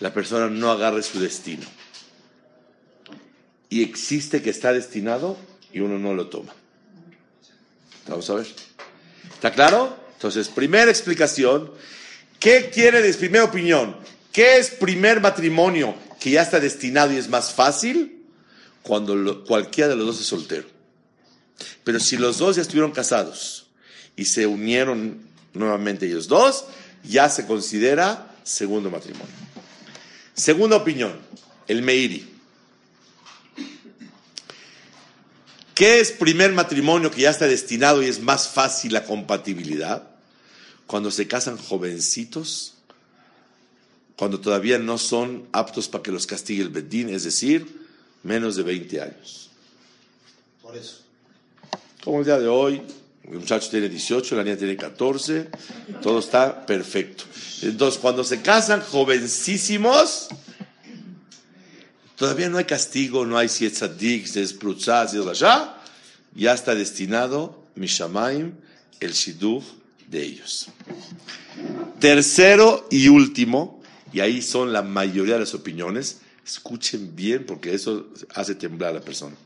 la 0.00 0.12
persona 0.12 0.50
no 0.50 0.70
agarre 0.70 1.02
su 1.02 1.18
destino? 1.18 1.64
Y 3.70 3.82
existe 3.82 4.42
que 4.42 4.50
está 4.50 4.74
destinado 4.74 5.38
y 5.72 5.80
uno 5.80 5.98
no 5.98 6.12
lo 6.12 6.28
toma. 6.28 6.54
Vamos 8.06 8.28
a 8.28 8.34
ver. 8.34 8.46
¿Está 9.32 9.50
claro? 9.50 9.96
Entonces, 10.12 10.48
primera 10.48 10.90
explicación. 10.90 11.70
¿Qué 12.38 12.68
quiere 12.68 13.00
decir? 13.00 13.20
Primera 13.20 13.44
opinión. 13.44 13.96
¿Qué 14.30 14.58
es 14.58 14.72
primer 14.72 15.22
matrimonio 15.22 15.94
que 16.20 16.32
ya 16.32 16.42
está 16.42 16.60
destinado 16.60 17.14
y 17.14 17.16
es 17.16 17.30
más 17.30 17.54
fácil? 17.54 18.26
Cuando 18.82 19.42
cualquiera 19.46 19.88
de 19.88 19.96
los 19.96 20.04
dos 20.04 20.20
es 20.20 20.26
soltero. 20.26 20.77
Pero 21.84 22.00
si 22.00 22.16
los 22.16 22.38
dos 22.38 22.56
ya 22.56 22.62
estuvieron 22.62 22.92
casados 22.92 23.66
y 24.16 24.24
se 24.24 24.46
unieron 24.46 25.20
nuevamente 25.54 26.06
ellos 26.06 26.28
dos, 26.28 26.66
ya 27.04 27.28
se 27.28 27.46
considera 27.46 28.34
segundo 28.44 28.90
matrimonio. 28.90 29.26
Segunda 30.34 30.76
opinión, 30.76 31.18
el 31.66 31.82
Meiri. 31.82 32.34
¿Qué 35.74 36.00
es 36.00 36.10
primer 36.10 36.52
matrimonio 36.52 37.10
que 37.10 37.22
ya 37.22 37.30
está 37.30 37.46
destinado 37.46 38.02
y 38.02 38.06
es 38.06 38.20
más 38.20 38.48
fácil 38.48 38.92
la 38.92 39.04
compatibilidad? 39.04 40.08
Cuando 40.86 41.10
se 41.10 41.28
casan 41.28 41.56
jovencitos 41.56 42.78
cuando 44.18 44.40
todavía 44.40 44.80
no 44.80 44.98
son 44.98 45.46
aptos 45.52 45.86
para 45.86 46.02
que 46.02 46.10
los 46.10 46.26
castigue 46.26 46.60
el 46.60 46.70
Bedín, 46.70 47.08
es 47.08 47.22
decir, 47.22 47.86
menos 48.24 48.56
de 48.56 48.64
20 48.64 49.00
años. 49.00 49.48
Por 50.60 50.76
eso. 50.76 51.04
Como 52.04 52.20
el 52.20 52.24
día 52.24 52.38
de 52.38 52.48
hoy, 52.48 52.82
el 53.24 53.38
muchacho 53.38 53.68
tiene 53.68 53.88
18, 53.88 54.36
la 54.36 54.44
niña 54.44 54.56
tiene 54.56 54.76
14, 54.76 55.48
todo 56.00 56.20
está 56.20 56.64
perfecto. 56.64 57.24
Entonces, 57.62 58.00
cuando 58.00 58.24
se 58.24 58.40
casan 58.40 58.80
jovencísimos, 58.80 60.28
todavía 62.16 62.48
no 62.48 62.58
hay 62.58 62.64
castigo, 62.64 63.26
no 63.26 63.36
hay 63.36 63.48
si 63.48 63.68
despruzas, 63.68 65.14
allá, 65.14 65.76
ya 66.34 66.54
está 66.54 66.74
destinado 66.74 67.64
Mishamaim, 67.74 68.54
el 69.00 69.12
Shidduch 69.12 69.64
de 70.08 70.22
ellos. 70.22 70.68
Tercero 71.98 72.86
y 72.90 73.08
último, 73.08 73.82
y 74.12 74.20
ahí 74.20 74.42
son 74.42 74.72
la 74.72 74.82
mayoría 74.82 75.34
de 75.34 75.40
las 75.40 75.54
opiniones. 75.54 76.20
Escuchen 76.46 77.14
bien 77.14 77.44
porque 77.44 77.74
eso 77.74 78.06
hace 78.34 78.54
temblar 78.54 78.90
a 78.90 78.94
la 78.94 79.00
persona. 79.00 79.36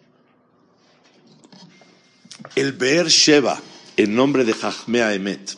El 2.55 2.73
Be'er 2.73 3.09
Sheva, 3.09 3.61
en 3.97 4.15
nombre 4.15 4.45
de 4.45 4.53
Jahmea 4.53 5.15
Emet, 5.15 5.57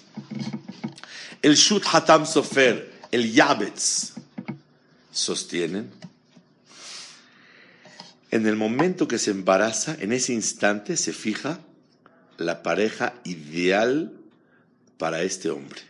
el 1.42 1.57
Shut 1.57 1.85
Hatam 1.92 2.27
Sofer, 2.27 2.92
el 3.11 3.33
Yabetz, 3.33 4.14
sostienen, 5.12 5.90
en 8.31 8.47
el 8.47 8.57
momento 8.57 9.07
que 9.07 9.18
se 9.18 9.31
embaraza, 9.31 9.97
en 10.01 10.12
ese 10.12 10.33
instante 10.33 10.97
se 10.97 11.12
fija 11.12 11.61
la 12.37 12.62
pareja 12.62 13.14
ideal 13.25 14.12
para 14.99 15.23
este 15.23 15.51
hombre. 15.51 15.81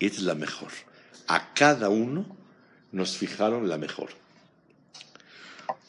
Es 0.00 0.20
la 0.20 0.34
mejor 0.34 0.72
a 1.26 1.52
cada 1.54 1.88
uno 1.88 2.26
nos 2.92 3.16
fijaron 3.16 3.68
la 3.68 3.78
mejor. 3.78 4.10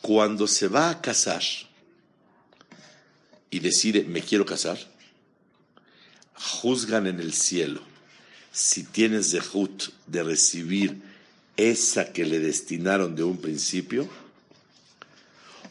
Cuando 0.02 0.48
se 0.48 0.67
va 0.67 0.89
a 0.89 1.02
casar 1.02 1.41
y 3.50 3.60
decide, 3.60 4.04
me 4.04 4.22
quiero 4.22 4.46
casar, 4.46 4.78
juzgan 6.34 7.08
en 7.08 7.20
el 7.20 7.34
cielo 7.34 7.82
si 8.52 8.84
tienes 8.84 9.32
dejut 9.32 9.92
de 10.08 10.24
recibir 10.24 11.02
esa 11.58 12.12
que 12.12 12.26
le 12.26 12.40
destinaron 12.40 13.16
de 13.16 13.24
un 13.24 13.38
principio, 13.38 14.10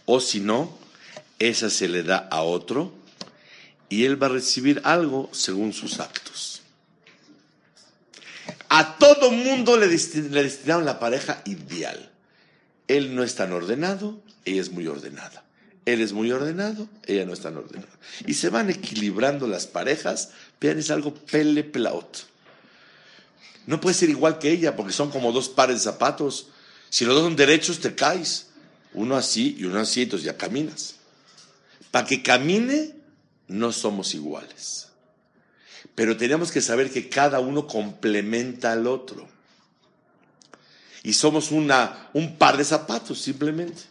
o 0.05 0.21
si 0.21 0.41
no, 0.41 0.77
esa 1.39 1.71
se 1.71 1.89
le 1.89 2.03
da 2.03 2.29
a 2.31 2.43
otro 2.43 2.93
y 3.89 4.05
él 4.05 4.21
va 4.21 4.27
a 4.27 4.31
recibir 4.31 4.81
algo 4.85 5.29
según 5.33 5.73
sus 5.73 6.01
actos. 6.01 6.63
A 8.69 8.99
todo 8.99 9.31
mundo 9.31 9.77
le, 9.77 9.89
destinaron 9.89 10.85
la 10.85 10.99
pareja 10.99 11.43
ideal. 11.45 12.11
Él 12.89 13.15
no 13.15 13.23
es 13.23 13.35
tan 13.35 13.53
ordenado, 13.53 14.21
ella 14.45 14.61
es 14.61 14.71
muy 14.71 14.87
ordenada. 14.87 15.46
Él 15.87 16.01
es 16.01 16.13
muy 16.13 16.33
ordenado, 16.33 16.89
ella 17.07 17.25
no 17.25 17.33
es 17.33 17.41
tan 17.41 17.57
ordenada. 17.57 17.93
Y 18.27 18.35
se 18.35 18.51
van 18.51 18.69
equilibrando 18.71 19.47
las 19.47 19.69
parejas. 19.69 20.31
Vean, 20.61 20.81
es 20.81 20.91
algo 20.91 21.15
pele 21.15 21.63
pelaot. 21.63 22.27
No 23.67 23.81
puede 23.81 23.95
ser 23.95 24.11
igual 24.11 24.41
que 24.41 24.51
ella 24.51 24.75
porque 24.75 24.93
son 24.93 25.11
como 25.11 25.31
dos 25.31 25.49
pares 25.49 25.77
de 25.77 25.85
zapatos. 25.85 26.49
Si 26.91 27.05
los 27.05 27.15
dos 27.15 27.25
son 27.25 27.37
derechos, 27.37 27.79
te 27.79 27.95
caes. 27.95 28.49
Uno 28.95 29.17
así 29.17 29.57
y 29.59 29.65
uno 29.65 29.79
así, 29.79 30.03
entonces 30.03 30.27
ya 30.27 30.37
caminas. 30.37 30.97
Para 31.93 32.07
que 32.07 32.21
camine, 32.21 32.95
no 33.47 33.71
somos 33.71 34.13
iguales. 34.15 34.89
Pero 35.95 36.17
tenemos 36.17 36.51
que 36.51 36.61
saber 36.61 36.91
que 36.91 37.09
cada 37.09 37.39
uno 37.39 37.69
complementa 37.69 38.73
al 38.73 38.89
otro. 38.89 39.29
Y 41.05 41.13
somos 41.13 41.53
una, 41.53 42.11
un 42.13 42.37
par 42.37 42.57
de 42.57 42.65
zapatos, 42.65 43.21
simplemente. 43.21 43.83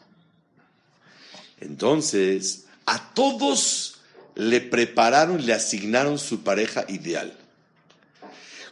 Entonces, 1.66 2.66
a 2.86 3.14
todos 3.14 3.96
le 4.36 4.62
prepararon, 4.62 5.46
le 5.46 5.54
asignaron 5.54 6.20
su 6.20 6.42
pareja 6.42 6.86
ideal. 6.88 7.36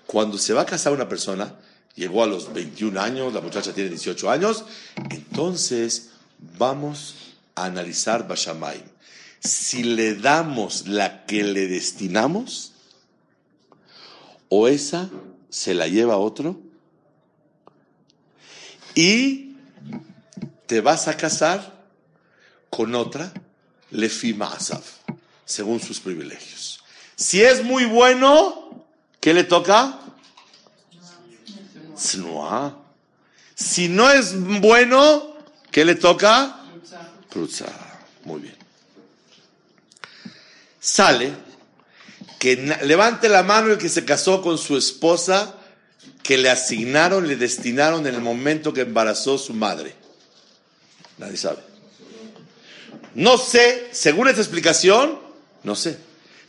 Cuando 0.06 0.38
se 0.38 0.53
va 0.53 0.62
a 0.62 0.65
casar 0.65 0.93
una 0.93 1.10
persona, 1.10 1.56
llegó 1.95 2.23
a 2.23 2.27
los 2.27 2.53
21 2.53 2.99
años, 2.99 3.34
la 3.34 3.41
muchacha 3.41 3.73
tiene 3.73 3.89
18 3.89 4.29
años, 4.29 4.65
entonces 5.10 6.12
vamos 6.58 7.15
a 7.56 7.65
analizar 7.65 8.27
Bashamayim. 8.27 8.84
Si 9.39 9.84
le 9.84 10.15
damos 10.15 10.88
la 10.88 11.25
que 11.25 11.43
le 11.43 11.67
destinamos, 11.67 12.73
o 14.49 14.67
esa 14.67 15.10
se 15.49 15.73
la 15.73 15.88
lleva 15.88 16.17
otro 16.17 16.60
y 18.93 19.56
te 20.67 20.82
vas 20.82 21.08
a 21.08 21.17
casar 21.17 21.72
con 22.75 22.95
otra 22.95 23.31
lefima 23.91 24.51
asaf, 24.51 24.83
según 25.45 25.79
sus 25.79 25.99
privilegios. 25.99 26.83
Si 27.15 27.43
es 27.43 27.63
muy 27.63 27.86
bueno, 27.86 28.83
¿qué 29.19 29.31
le 29.36 29.43
toca? 29.43 29.99
Si 33.53 33.89
no 33.89 34.09
es 34.09 34.33
bueno, 34.59 35.36
¿qué 35.69 35.86
le 35.86 35.93
toca? 35.93 36.65
Muy 38.25 38.41
bien. 38.41 38.55
Sale 40.79 41.31
que 42.39 42.55
levante 42.55 43.29
la 43.29 43.43
mano 43.43 43.73
el 43.73 43.77
que 43.77 43.88
se 43.88 44.03
casó 44.03 44.41
con 44.41 44.57
su 44.57 44.77
esposa 44.77 45.53
que 46.23 46.39
le 46.39 46.49
asignaron, 46.49 47.27
le 47.27 47.36
destinaron 47.36 48.07
en 48.07 48.15
el 48.15 48.21
momento 48.21 48.73
que 48.73 48.81
embarazó 48.81 49.38
su 49.38 49.53
madre. 49.53 49.93
Nadie 51.19 51.38
sabe. 51.38 51.72
No 53.15 53.38
sé, 53.38 53.89
según 53.91 54.28
esta 54.28 54.41
explicación, 54.41 55.19
no 55.63 55.76
sé. 55.76 55.97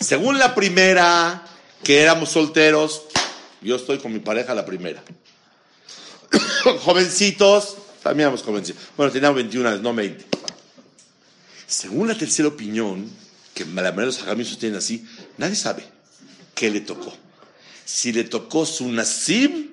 Según 0.01 0.39
la 0.39 0.55
primera, 0.55 1.45
que 1.83 2.01
éramos 2.01 2.31
solteros, 2.31 3.03
yo 3.61 3.77
estoy 3.77 3.99
con 3.99 4.13
mi 4.13 4.19
pareja 4.19 4.55
la 4.55 4.65
primera. 4.65 5.03
Jovencitos, 6.81 7.77
también 8.03 8.27
éramos 8.27 8.43
jovencitos. 8.43 8.83
Bueno, 8.97 9.13
teníamos 9.13 9.37
21 9.37 9.69
años, 9.69 9.81
no 9.83 9.95
20. 9.95 10.25
Según 11.67 12.09
la 12.09 12.17
tercera 12.17 12.49
opinión, 12.49 13.11
que 13.55 13.65
la 13.65 13.71
mayoría 13.71 14.01
de 14.01 14.07
los 14.07 14.23
hajamim 14.23 14.47
sostienen 14.47 14.79
así, 14.79 15.07
nadie 15.39 15.57
sabe 15.57 15.85
qué 16.55 16.71
le 16.71 16.81
tocó. 16.81 17.15
Si 17.85 18.13
le 18.13 18.25
tocó 18.25 18.67
su 18.67 18.89
nasib, 18.89 19.71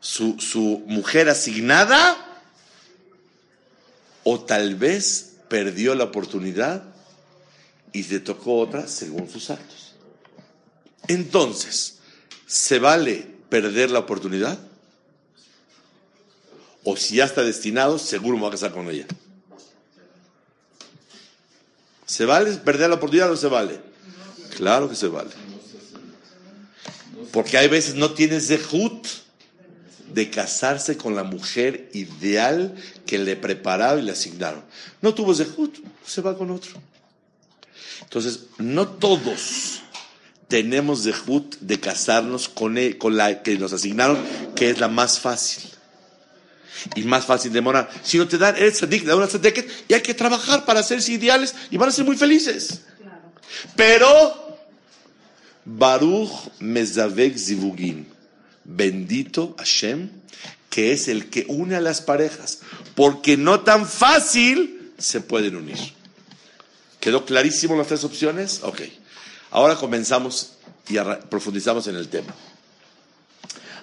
su, 0.00 0.38
su 0.40 0.82
mujer 0.86 1.28
asignada, 1.28 2.16
o 4.24 4.40
tal 4.40 4.74
vez 4.74 5.35
perdió 5.48 5.94
la 5.94 6.04
oportunidad 6.04 6.82
y 7.92 8.02
le 8.04 8.20
tocó 8.20 8.58
otra 8.58 8.86
según 8.86 9.28
sus 9.28 9.50
actos. 9.50 9.94
Entonces, 11.08 11.98
¿se 12.46 12.78
vale 12.78 13.26
perder 13.48 13.90
la 13.90 14.00
oportunidad? 14.00 14.58
O 16.84 16.96
si 16.96 17.16
ya 17.16 17.24
está 17.24 17.42
destinado, 17.42 17.98
seguro 17.98 18.36
me 18.36 18.42
voy 18.42 18.48
a 18.48 18.52
casar 18.52 18.72
con 18.72 18.88
ella. 18.90 19.06
¿Se 22.06 22.24
vale 22.24 22.52
perder 22.52 22.88
la 22.88 22.96
oportunidad 22.96 23.28
o 23.28 23.32
no 23.32 23.36
se 23.36 23.48
vale? 23.48 23.80
Claro 24.56 24.88
que 24.88 24.94
se 24.94 25.08
vale. 25.08 25.30
Porque 27.32 27.58
hay 27.58 27.68
veces 27.68 27.94
no 27.94 28.12
tienes 28.12 28.46
zehut 28.46 29.06
de 30.16 30.30
casarse 30.30 30.96
con 30.96 31.14
la 31.14 31.24
mujer 31.24 31.90
ideal 31.92 32.74
que 33.04 33.18
le 33.18 33.36
prepararon 33.36 34.00
y 34.00 34.06
le 34.06 34.12
asignaron. 34.12 34.64
No 35.02 35.12
tuvo 35.12 35.34
zehut, 35.34 35.76
se 36.06 36.22
va 36.22 36.38
con 36.38 36.50
otro. 36.50 36.80
Entonces, 38.00 38.46
no 38.56 38.88
todos 38.88 39.82
tenemos 40.48 41.02
zehut 41.02 41.56
de 41.60 41.78
casarnos 41.78 42.48
con, 42.48 42.78
e, 42.78 42.96
con 42.96 43.18
la 43.18 43.42
que 43.42 43.58
nos 43.58 43.74
asignaron, 43.74 44.18
que 44.54 44.70
es 44.70 44.80
la 44.80 44.88
más 44.88 45.20
fácil 45.20 45.68
y 46.94 47.02
más 47.02 47.26
fácil 47.26 47.52
de 47.52 47.60
morar. 47.60 47.90
Si 48.02 48.16
no 48.16 48.26
te 48.26 48.38
dan, 48.38 48.56
eres 48.56 48.78
tzadik, 48.78 49.02
te 49.02 49.08
dan 49.08 49.18
una 49.18 49.28
tzadeket 49.28 49.70
y 49.86 49.92
hay 49.92 50.00
que 50.00 50.14
trabajar 50.14 50.64
para 50.64 50.80
hacerse 50.80 51.12
ideales 51.12 51.54
y 51.70 51.76
van 51.76 51.90
a 51.90 51.92
ser 51.92 52.06
muy 52.06 52.16
felices. 52.16 52.80
Pero, 53.76 54.08
Baruch 55.66 56.32
Mezavek 56.58 57.36
Zivugin, 57.36 58.15
bendito 58.66 59.54
Hashem, 59.58 60.10
que 60.70 60.92
es 60.92 61.08
el 61.08 61.30
que 61.30 61.46
une 61.48 61.76
a 61.76 61.80
las 61.80 62.02
parejas, 62.02 62.60
porque 62.94 63.36
no 63.36 63.60
tan 63.60 63.86
fácil 63.86 64.92
se 64.98 65.20
pueden 65.20 65.56
unir. 65.56 65.78
¿Quedó 67.00 67.24
clarísimo 67.24 67.76
las 67.76 67.86
tres 67.86 68.04
opciones? 68.04 68.60
Ok. 68.62 68.82
Ahora 69.50 69.76
comenzamos 69.76 70.54
y 70.88 70.96
profundizamos 71.28 71.86
en 71.86 71.96
el 71.96 72.08
tema. 72.08 72.34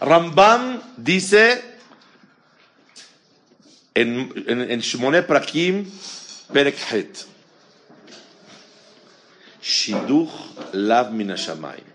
Rambam 0.02 0.82
dice 0.98 1.64
en, 3.94 4.32
en, 4.48 5.26
Prakim, 5.26 5.90
Perek 6.52 6.76
Het. 6.92 7.26
Shiduch 9.62 10.30
Lav 10.74 11.14
Minashamayim. 11.14 11.93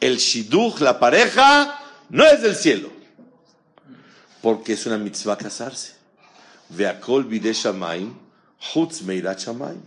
El 0.00 0.18
Shiduch, 0.18 0.80
la 0.80 0.98
pareja, 0.98 1.80
no 2.10 2.24
es 2.24 2.42
del 2.42 2.54
cielo. 2.54 2.90
Porque 4.42 4.74
es 4.74 4.86
una 4.86 4.98
mitzvah 4.98 5.36
casarse. 5.36 5.94
Veakol 6.70 7.24
Bide 7.24 7.52
Shamayim, 7.52 8.14
Chutz 8.60 9.02
Meirat 9.02 9.40
Shamayim. 9.40 9.82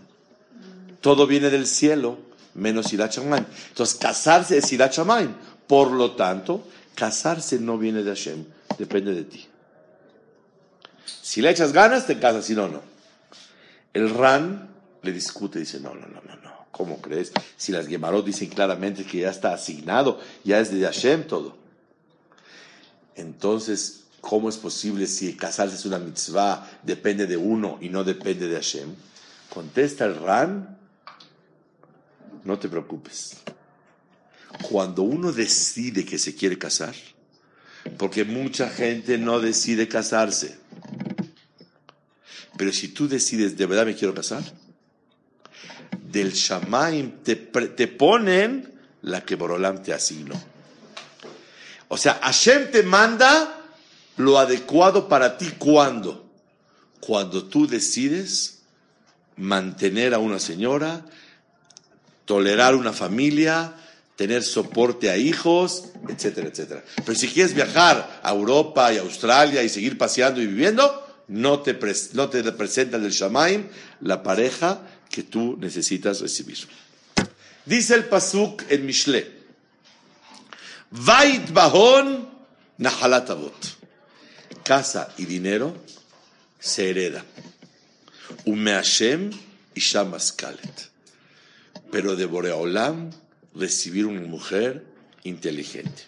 Todo 1.00 1.26
viene 1.26 1.50
del 1.50 1.66
cielo, 1.66 2.18
menos 2.56 2.92
Irat 2.94 3.14
Shamayim. 3.14 3.46
Entonces, 3.70 3.96
casarse 3.96 4.58
es 4.58 4.72
Irat 4.72 4.94
Shamayim. 4.94 5.34
Por 5.68 5.92
lo 5.92 6.12
tanto, 6.12 6.68
casarse 6.96 7.60
no 7.60 7.78
viene 7.78 8.04
de 8.04 8.10
Hashem, 8.10 8.46
depende 8.78 9.14
de 9.14 9.24
ti. 9.24 9.48
Si 11.06 11.42
le 11.42 11.50
echas 11.50 11.72
ganas, 11.72 12.06
te 12.06 12.20
casas, 12.20 12.46
si 12.46 12.56
no, 12.56 12.68
no. 12.68 12.82
El 13.94 14.10
Ran 14.10 14.70
le 15.02 15.12
discute, 15.12 15.60
dice, 15.60 15.80
no, 15.80 15.94
no, 15.94 16.08
no, 16.08 16.22
no. 16.22 16.41
¿Cómo 16.72 17.02
crees? 17.02 17.32
Si 17.58 17.72
las 17.72 17.88
Gemarot 17.88 18.26
dicen 18.26 18.50
claramente 18.50 19.04
que 19.04 19.20
ya 19.20 19.30
está 19.30 19.54
asignado, 19.54 20.20
ya 20.44 20.60
es 20.60 20.72
de 20.72 20.82
Hashem 20.84 21.28
todo. 21.28 21.58
Entonces, 23.16 24.04
¿cómo 24.22 24.50
es 24.50 24.58
posible 24.58 25.08
si 25.08 25.36
casarse 25.36 25.76
es 25.76 25.86
una 25.86 26.00
mitzvah, 26.00 26.70
depende 26.84 27.28
de 27.28 27.38
uno 27.38 27.78
y 27.82 27.90
no 27.90 28.04
depende 28.04 28.48
de 28.48 28.56
Hashem? 28.56 28.96
Contesta 29.54 30.06
el 30.06 30.16
Ran, 30.16 30.78
no 32.44 32.58
te 32.58 32.70
preocupes. 32.70 33.38
Cuando 34.70 35.04
uno 35.04 35.32
decide 35.32 36.06
que 36.06 36.18
se 36.18 36.36
quiere 36.36 36.58
casar, 36.58 36.96
porque 37.98 38.24
mucha 38.24 38.70
gente 38.70 39.18
no 39.18 39.40
decide 39.40 39.88
casarse, 39.88 40.58
pero 42.58 42.72
si 42.72 42.90
tú 42.90 43.08
decides, 43.08 43.58
de 43.58 43.66
verdad 43.66 43.86
me 43.86 43.96
quiero 43.96 44.14
casar, 44.14 44.44
del 46.12 46.34
Shamaim 46.34 47.24
te, 47.24 47.36
te 47.36 47.88
ponen 47.88 48.72
la 49.04 49.24
que 49.26 49.36
Borolam 49.36 49.82
te 49.82 49.94
asignó. 49.94 50.36
O 51.88 51.98
sea, 51.98 52.20
Hashem 52.22 52.72
te 52.72 52.84
manda 52.84 53.62
lo 54.18 54.38
adecuado 54.38 55.08
para 55.08 55.38
ti 55.38 55.54
cuando. 55.58 56.30
Cuando 57.00 57.46
tú 57.46 57.68
decides 57.68 58.60
mantener 59.38 60.14
a 60.14 60.20
una 60.20 60.40
señora, 60.40 61.04
tolerar 62.26 62.76
una 62.76 62.94
familia, 62.94 63.74
tener 64.16 64.44
soporte 64.44 65.10
a 65.10 65.18
hijos, 65.18 65.86
etcétera, 66.08 66.48
etcétera. 66.48 66.84
Pero 67.04 67.18
si 67.18 67.28
quieres 67.28 67.56
viajar 67.56 68.22
a 68.22 68.32
Europa 68.32 68.94
y 68.94 68.98
Australia 68.98 69.64
y 69.64 69.70
seguir 69.70 69.98
paseando 69.98 70.42
y 70.42 70.46
viviendo, 70.46 71.08
no 71.28 71.62
te, 71.62 71.78
no 72.14 72.30
te 72.30 72.44
representa 72.44 72.98
el 72.98 73.10
Shamaim 73.10 73.68
la 74.02 74.22
pareja 74.22 74.82
que 75.12 75.24
tú 75.24 75.58
necesitas 75.60 76.22
recibir. 76.22 76.58
Dice 77.66 77.96
el 77.96 78.06
Pasuk 78.06 78.64
en 78.70 78.86
Mishle, 78.86 79.32
Vait 80.92 81.52
Bahon 81.52 82.30
Nahalat 82.78 83.30
Casa 84.64 85.14
y 85.18 85.26
dinero 85.26 85.76
se 86.60 86.90
hereda. 86.90 87.24
Ume 88.46 88.72
Hashem 88.72 89.32
y 89.76 89.82
Kalet. 90.36 90.92
Pero 91.92 92.16
de 92.16 92.26
Boreolam 92.26 93.12
recibir 93.54 94.06
una 94.06 94.22
mujer 94.22 94.86
inteligente. 95.24 96.04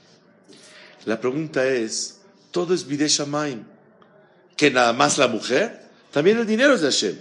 La 1.05 1.19
pregunta 1.19 1.67
es, 1.67 2.21
todo 2.51 2.73
es 2.73 2.87
Bide 2.87 3.07
Shamaim 3.07 3.65
que 4.55 4.71
nada 4.71 4.93
más 4.93 5.17
la 5.17 5.27
mujer, 5.27 5.81
también 6.11 6.37
el 6.37 6.47
dinero 6.47 6.75
es 6.75 6.81
de 6.81 6.87
Hashem. 6.87 7.19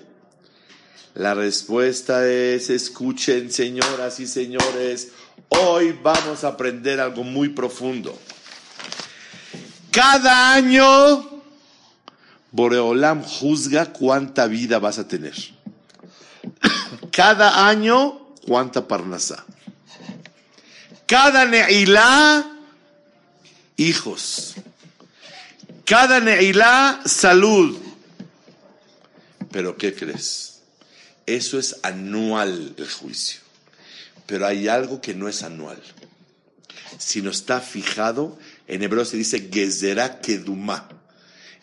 La 1.15 1.35
respuesta 1.35 2.27
es, 2.29 2.71
escuchen 2.71 3.53
señoras 3.53 4.19
y 4.21 4.27
señores, 4.27 5.09
hoy 5.49 5.99
vamos 6.03 6.45
a 6.45 6.49
aprender 6.49 7.01
algo 7.01 7.23
muy 7.23 7.51
profundo. 7.51 8.19
Cada 9.91 10.55
año, 10.55 11.43
Boreolam 12.51 13.23
juzga 13.23 13.93
cuánta 13.93 14.47
vida 14.47 14.79
vas 14.79 14.99
a 14.99 15.07
tener. 15.07 15.35
Cada 17.13 17.69
año, 17.69 18.35
cuánta 18.47 18.89
parnasá. 18.89 19.45
Cada 21.07 21.45
neilá, 21.45 22.51
hijos. 23.77 24.55
Cada 25.85 26.21
Neilá, 26.21 27.01
salud. 27.05 27.77
Pero 29.51 29.77
¿qué 29.77 29.95
crees? 29.95 30.52
Eso 31.27 31.59
es 31.59 31.79
anual 31.83 32.75
el 32.77 32.91
juicio. 32.91 33.41
Pero 34.27 34.47
hay 34.47 34.69
algo 34.69 35.01
que 35.01 35.15
no 35.15 35.29
es 35.29 35.43
anual. 35.43 35.81
Sino 36.99 37.31
está 37.31 37.61
fijado, 37.61 38.39
en 38.69 38.83
hebreo 38.83 39.05
se 39.05 39.17
dice 39.17 39.49
Gezerá 39.53 40.21
Kedumá. 40.21 40.89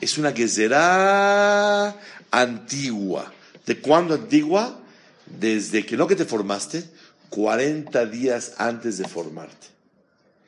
Es 0.02 0.17
una 0.17 0.32
Gezerá 0.32 1.95
antigua. 2.32 3.34
¿De 3.65 3.80
cuándo 3.80 4.15
antigua? 4.15 4.80
Desde 5.26 5.86
que 5.86 5.98
no 5.98 6.08
que 6.08 6.15
te 6.15 6.26
formaste, 6.26 6.84
40 7.30 8.06
días 8.08 8.54
antes 8.58 8.98
de 8.98 9.08
formarte. 9.08 9.67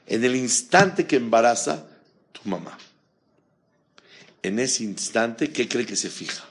En 0.08 0.24
el 0.24 0.36
instante 0.36 1.06
que 1.06 1.18
embaraza 1.18 1.86
tu 2.32 2.50
mamá 2.50 2.78
en 4.44 4.60
ese 4.60 4.84
instante, 4.84 5.52
¿qué 5.52 5.68
cree 5.68 5.86
que 5.86 5.96
se 5.96 6.10
fija? 6.10 6.44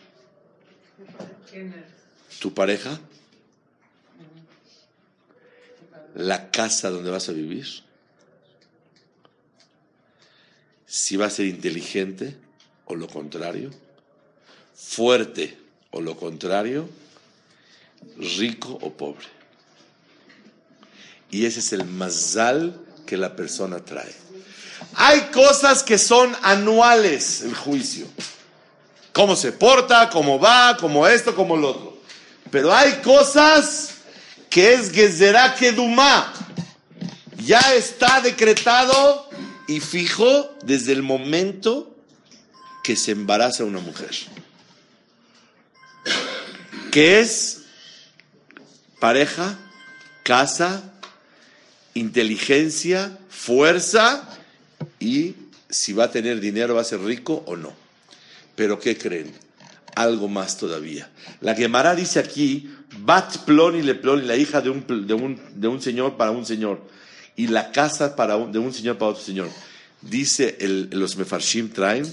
¿Tu 2.40 2.54
pareja? 2.54 2.98
¿La 6.14 6.50
casa 6.50 6.88
donde 6.90 7.10
vas 7.10 7.28
a 7.28 7.32
vivir? 7.32 7.66
Si 10.86 11.16
va 11.16 11.26
a 11.26 11.30
ser 11.30 11.46
inteligente 11.46 12.34
o 12.86 12.96
lo 12.96 13.06
contrario, 13.08 13.70
fuerte 14.74 15.56
o 15.90 16.00
lo 16.00 16.16
contrario, 16.16 16.88
rico 18.16 18.78
o 18.80 18.90
pobre. 18.90 19.26
Y 21.30 21.44
ese 21.44 21.60
es 21.60 21.74
el 21.74 21.84
mazal 21.84 22.80
que 23.06 23.18
la 23.18 23.36
persona 23.36 23.84
trae. 23.84 24.14
Hay 24.94 25.30
cosas 25.30 25.82
que 25.82 25.98
son 25.98 26.34
anuales, 26.42 27.42
el 27.42 27.54
juicio. 27.54 28.06
Cómo 29.12 29.36
se 29.36 29.52
porta, 29.52 30.08
cómo 30.08 30.40
va, 30.40 30.76
cómo 30.80 31.06
esto, 31.06 31.36
cómo 31.36 31.54
lo 31.56 31.68
otro. 31.68 31.89
Pero 32.50 32.74
hay 32.74 32.94
cosas 33.02 33.94
que 34.48 34.74
es 34.74 34.90
Gezerá 34.90 35.54
Kedumá. 35.54 36.32
Ya 37.44 37.60
está 37.74 38.20
decretado 38.20 39.28
y 39.68 39.80
fijo 39.80 40.56
desde 40.64 40.92
el 40.92 41.02
momento 41.02 41.96
que 42.82 42.96
se 42.96 43.12
embaraza 43.12 43.64
una 43.64 43.78
mujer. 43.78 44.10
Que 46.90 47.20
es 47.20 47.62
pareja, 48.98 49.58
casa, 50.24 50.82
inteligencia, 51.94 53.16
fuerza 53.28 54.28
y 54.98 55.34
si 55.68 55.92
va 55.92 56.04
a 56.04 56.10
tener 56.10 56.40
dinero, 56.40 56.74
va 56.74 56.80
a 56.80 56.84
ser 56.84 57.00
rico 57.00 57.44
o 57.46 57.56
no. 57.56 57.72
Pero 58.56 58.78
¿qué 58.78 58.98
creen? 58.98 59.32
Algo 60.00 60.28
más 60.28 60.56
todavía. 60.56 61.10
La 61.40 61.54
Gemara 61.54 61.94
dice 61.94 62.20
aquí, 62.20 62.70
Bat 63.00 63.44
Ploni 63.44 63.82
le 63.82 63.94
Ploni, 63.94 64.26
la 64.26 64.36
hija 64.36 64.60
de 64.60 64.70
un, 64.70 65.06
de, 65.06 65.14
un, 65.14 65.38
de 65.54 65.68
un, 65.68 65.82
señor 65.82 66.16
para 66.16 66.30
un 66.30 66.46
señor, 66.46 66.80
y 67.36 67.48
la 67.48 67.70
casa 67.70 68.16
para 68.16 68.38
de 68.38 68.58
un 68.58 68.72
señor 68.72 68.96
para 68.96 69.10
otro 69.10 69.22
señor. 69.22 69.48
Dice 70.00 70.56
los 70.90 71.16
Mefarshim 71.16 71.68
traen, 71.68 72.10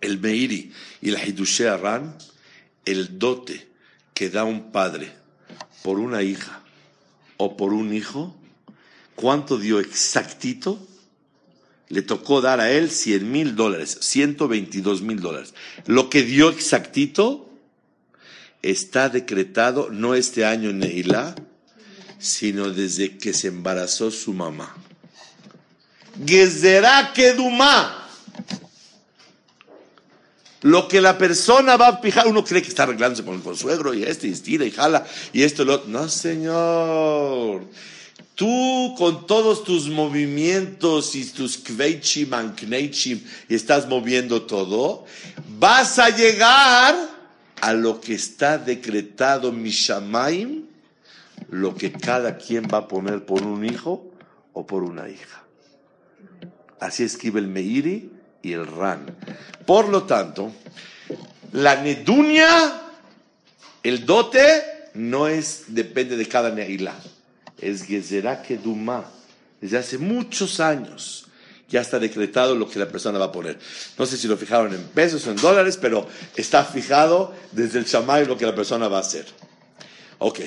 el 0.00 0.18
Meiri 0.18 0.72
y 1.02 1.10
la 1.10 1.24
Hidushe 1.24 1.68
Aran, 1.68 2.16
el 2.84 3.18
dote 3.18 3.68
que 4.14 4.30
da 4.30 4.44
un 4.44 4.72
padre 4.72 5.12
por 5.82 5.98
una 5.98 6.22
hija 6.22 6.62
o 7.36 7.56
por 7.56 7.74
un 7.74 7.92
hijo, 7.92 8.34
¿cuánto 9.16 9.58
dio 9.58 9.80
exactito? 9.80 10.78
Le 11.88 12.02
tocó 12.02 12.40
dar 12.40 12.60
a 12.60 12.70
él 12.70 12.90
100 12.90 13.30
mil 13.30 13.56
dólares, 13.56 13.98
122 14.00 15.02
mil 15.02 15.20
dólares. 15.20 15.54
Lo 15.86 16.10
que 16.10 16.22
dio 16.22 16.48
exactito 16.48 17.50
está 18.62 19.08
decretado 19.08 19.90
no 19.90 20.14
este 20.14 20.44
año 20.44 20.70
en 20.70 20.82
sino 22.18 22.70
desde 22.70 23.18
que 23.18 23.34
se 23.34 23.48
embarazó 23.48 24.10
su 24.10 24.32
mamá. 24.32 24.74
Gezerá 26.26 27.12
Kedumá. 27.12 28.00
Lo 30.62 30.88
que 30.88 31.02
la 31.02 31.18
persona 31.18 31.76
va 31.76 31.88
a 31.88 31.96
fijar, 31.98 32.26
uno 32.26 32.42
cree 32.42 32.62
que 32.62 32.68
está 32.68 32.84
arreglándose 32.84 33.22
con 33.22 33.34
el 33.34 33.42
consuegro 33.42 33.92
y 33.92 34.02
este, 34.04 34.28
y 34.28 34.32
estira 34.32 34.64
y 34.64 34.70
jala, 34.70 35.06
y 35.34 35.42
esto 35.42 35.62
lo 35.66 35.84
No, 35.86 36.08
señor. 36.08 37.64
Tú 38.34 38.94
con 38.98 39.28
todos 39.28 39.62
tus 39.62 39.88
movimientos 39.88 41.14
y 41.14 41.24
tus 41.24 41.56
kveichim, 41.56 42.34
ankneichim, 42.34 43.22
y 43.48 43.54
estás 43.54 43.86
moviendo 43.86 44.42
todo, 44.42 45.04
vas 45.56 46.00
a 46.00 46.10
llegar 46.10 46.96
a 47.60 47.72
lo 47.72 48.00
que 48.00 48.14
está 48.14 48.58
decretado 48.58 49.52
Mishamaim, 49.52 50.64
lo 51.50 51.76
que 51.76 51.92
cada 51.92 52.36
quien 52.36 52.64
va 52.64 52.78
a 52.78 52.88
poner 52.88 53.24
por 53.24 53.42
un 53.42 53.64
hijo 53.64 54.10
o 54.52 54.66
por 54.66 54.82
una 54.82 55.08
hija. 55.08 55.44
Así 56.80 57.04
escribe 57.04 57.38
el 57.38 57.46
Meiri 57.46 58.10
y 58.42 58.52
el 58.52 58.66
Ran. 58.66 59.16
Por 59.64 59.88
lo 59.88 60.02
tanto, 60.02 60.50
la 61.52 61.80
nedunia, 61.80 62.82
el 63.84 64.04
dote, 64.04 64.90
no 64.94 65.28
es, 65.28 65.66
depende 65.68 66.16
de 66.16 66.26
cada 66.26 66.50
neilá 66.50 66.94
es 67.58 67.84
Gezerá 67.84 68.42
Kedumá. 68.42 69.10
Desde 69.60 69.78
hace 69.78 69.98
muchos 69.98 70.60
años 70.60 71.26
ya 71.68 71.80
está 71.80 71.98
decretado 71.98 72.54
lo 72.54 72.68
que 72.68 72.78
la 72.78 72.88
persona 72.88 73.18
va 73.18 73.26
a 73.26 73.32
poner. 73.32 73.58
No 73.98 74.06
sé 74.06 74.16
si 74.16 74.28
lo 74.28 74.36
fijaron 74.36 74.74
en 74.74 74.82
pesos 74.82 75.26
o 75.26 75.30
en 75.30 75.36
dólares, 75.36 75.78
pero 75.80 76.06
está 76.36 76.64
fijado 76.64 77.34
desde 77.52 77.78
el 77.78 77.84
Shamay 77.84 78.26
lo 78.26 78.36
que 78.36 78.46
la 78.46 78.54
persona 78.54 78.88
va 78.88 78.98
a 78.98 79.00
hacer. 79.00 79.26
Ok, 80.18 80.40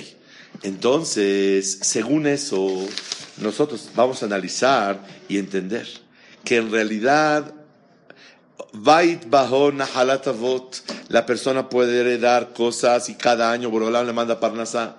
entonces, 0.63 1.80
según 1.82 2.28
eso, 2.28 2.88
nosotros 3.38 3.89
vamos 3.96 4.22
a 4.24 4.26
analizar 4.26 5.06
y 5.28 5.38
entender 5.38 5.88
que 6.43 6.58
en 6.58 6.72
realidad 6.72 7.54
bajo 8.74 9.72
la 11.10 11.26
persona 11.26 11.70
puede 11.70 12.00
heredar 12.00 12.54
cosas 12.54 13.10
y 13.10 13.15
cada 13.15 13.52
año 13.52 13.70
Borolam 13.70 14.06
le 14.06 14.13
manda 14.13 14.39
Parnasá. 14.39 14.98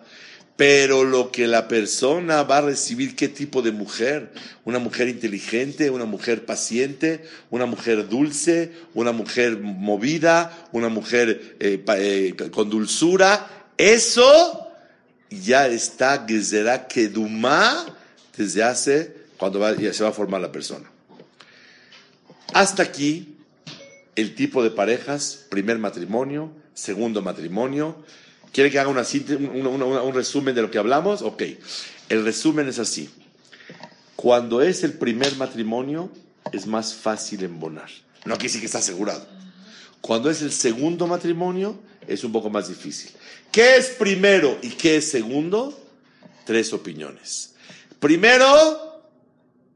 Pero 0.59 1.05
lo 1.05 1.31
que 1.31 1.47
la 1.47 1.69
persona 1.69 2.43
va 2.43 2.57
a 2.57 2.63
recibir, 2.63 3.15
¿qué 3.15 3.29
tipo 3.29 3.63
de 3.63 3.71
mujer? 3.71 4.33
Una 4.65 4.81
mujer 4.81 5.07
inteligente, 5.07 5.89
una 5.89 6.05
mujer 6.05 6.47
paciente, 6.47 7.23
una 7.49 7.65
mujer 7.65 8.09
dulce, 8.09 8.73
una 8.93 9.13
mujer 9.13 9.61
movida, 9.61 10.69
una 10.73 10.89
mujer 10.89 11.55
eh, 11.61 11.85
eh, 11.87 12.35
con 12.51 12.69
dulzura. 12.71 13.69
Eso 13.77 14.69
ya 15.31 15.69
está 15.69 16.27
Gezerá 16.27 16.89
Kedumá 16.89 17.87
desde 18.37 18.65
hace, 18.65 19.15
cuando 19.37 19.65
se 19.93 20.03
va 20.03 20.11
a 20.11 20.13
formar 20.13 20.41
la 20.41 20.51
persona. 20.51 20.91
Hasta 22.53 22.83
aquí 22.83 23.37
el 24.17 24.35
tipo 24.35 24.65
de 24.65 24.73
parejas, 24.73 25.47
primer 25.51 25.79
matrimonio, 25.79 26.51
segundo 26.75 27.23
matrimonio, 27.23 28.03
¿Quiere 28.53 28.71
que 28.71 28.79
haga 28.79 28.89
una, 28.89 29.03
un 30.03 30.15
resumen 30.15 30.55
de 30.55 30.63
lo 30.63 30.71
que 30.71 30.79
hablamos? 30.79 31.23
Ok. 31.23 31.43
El 32.09 32.25
resumen 32.25 32.69
es 32.69 32.79
así. 32.79 33.11
Cuando 34.17 34.63
es 34.63 34.83
el 34.83 34.95
primer 34.95 35.37
matrimonio, 35.37 36.11
es 36.53 36.67
más 36.67 36.95
fácil 36.95 37.45
embonar. 37.45 37.89
No 38.25 38.35
quiere 38.35 38.49
decir 38.49 38.61
que 38.61 38.67
está 38.67 38.79
asegurado. 38.79 39.27
Cuando 40.01 40.31
es 40.31 40.43
el 40.43 40.53
segundo 40.53 41.07
matrimonio, 41.07 41.79
es 42.07 42.25
un 42.25 42.33
poco 42.33 42.51
más 42.51 42.69
difícil. 42.69 43.11
¿Qué 43.53 43.77
es 43.77 43.91
primero 43.91 44.59
y 44.63 44.71
qué 44.71 44.97
es 44.97 45.11
segundo? 45.11 45.79
Tres 46.45 46.73
opiniones. 46.73 47.55
Primero, 48.01 49.03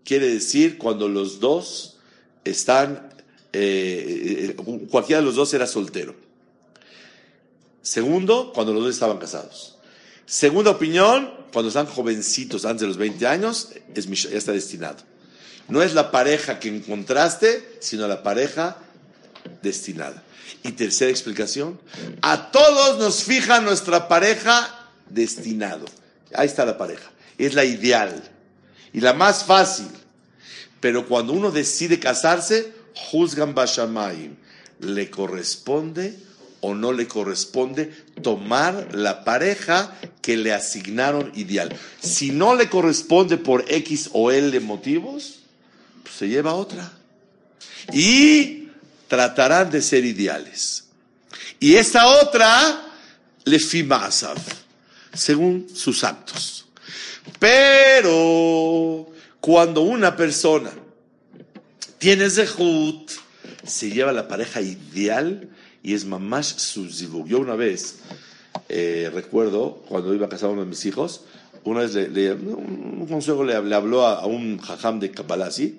quiere 0.05 0.29
decir 0.29 0.79
cuando 0.79 1.09
los 1.09 1.41
dos 1.41 1.99
están, 2.45 3.11
eh, 3.53 4.55
eh, 4.57 4.87
cualquiera 4.91 5.21
de 5.21 5.27
los 5.27 5.37
dos 5.37 5.53
era 5.55 5.67
soltero. 5.67 6.15
Segundo, 7.83 8.53
cuando 8.53 8.73
los 8.73 8.85
dos 8.85 8.95
estaban 8.95 9.19
casados. 9.19 9.77
Segunda 10.25 10.71
opinión, 10.71 11.33
cuando 11.53 11.69
están 11.69 11.87
jovencitos, 11.87 12.65
antes 12.65 12.83
de 12.83 12.87
los 12.87 12.97
20 12.97 13.27
años, 13.27 13.71
es, 13.95 14.07
ya 14.07 14.39
está 14.39 14.53
destinado. 14.53 14.99
No 15.69 15.83
es 15.83 15.95
la 15.95 16.11
pareja 16.11 16.59
que 16.59 16.69
encontraste, 16.69 17.77
sino 17.81 18.07
la 18.07 18.23
pareja 18.23 18.77
destinada. 19.63 20.23
Y 20.63 20.73
tercera 20.73 21.11
explicación, 21.11 21.81
a 22.21 22.51
todos 22.53 22.99
nos 22.99 23.25
fija 23.25 23.61
nuestra 23.61 24.09
pareja 24.09 24.89
destinado. 25.09 25.87
Ahí 26.35 26.47
está 26.47 26.65
la 26.65 26.79
pareja. 26.79 27.11
Es 27.37 27.55
la 27.55 27.65
ideal 27.65 28.23
y 28.93 29.01
la 29.01 29.13
más 29.13 29.45
fácil. 29.45 29.89
Pero 30.81 31.07
cuando 31.07 31.33
uno 31.33 31.51
decide 31.51 31.99
casarse, 31.99 32.73
juzgan 32.95 33.55
Bashamayim. 33.55 34.37
Le 34.81 35.11
corresponde 35.11 36.19
o 36.63 36.75
no 36.75 36.93
le 36.93 37.09
corresponde 37.09 37.93
tomar 38.23 38.95
la 38.95 39.25
pareja 39.25 39.93
que 40.23 40.37
le 40.37 40.53
asignaron 40.53 41.33
ideal. 41.35 41.77
Si 42.01 42.31
no 42.31 42.55
le 42.55 42.71
corresponde 42.71 43.37
por 43.37 43.65
X 43.69 44.11
o 44.13 44.31
L 44.31 44.59
motivos, 44.61 45.41
pues 46.05 46.15
se 46.15 46.29
lleva 46.29 46.55
otra. 46.55 46.91
Y 47.93 48.69
tratarán 49.09 49.71
de 49.73 49.83
ser 49.83 50.05
ideales. 50.05 50.85
Y 51.59 51.75
esa 51.75 52.07
otra 52.07 52.87
le 53.45 53.59
fima 53.59 54.09
según 55.13 55.67
sus 55.75 56.05
actos. 56.05 56.67
Pero 57.41 59.11
cuando 59.41 59.81
una 59.81 60.15
persona 60.15 60.71
tiene 61.99 62.31
zehut, 62.31 63.11
se 63.67 63.91
lleva 63.91 64.13
la 64.13 64.29
pareja 64.29 64.61
ideal, 64.61 65.49
y 65.83 65.95
es 65.95 66.05
mamás 66.05 66.47
su 66.47 66.89
Yo 67.27 67.41
una 67.41 67.57
vez 67.57 67.97
eh, 68.69 69.11
recuerdo, 69.13 69.83
cuando 69.89 70.15
iba 70.15 70.27
a 70.27 70.29
casar 70.29 70.51
a 70.51 70.53
uno 70.53 70.63
de 70.63 70.69
mis 70.69 70.85
hijos, 70.87 71.23
una 71.65 71.81
vez 71.81 71.95
le, 71.95 72.33
un 72.33 73.07
consejo 73.07 73.45
le, 73.45 73.55
habló 73.55 74.07
a, 74.07 74.27
un 74.27 74.59
jajam 74.59 75.01
de 75.01 75.11
Kabbalah 75.11 75.51
y 75.59 75.79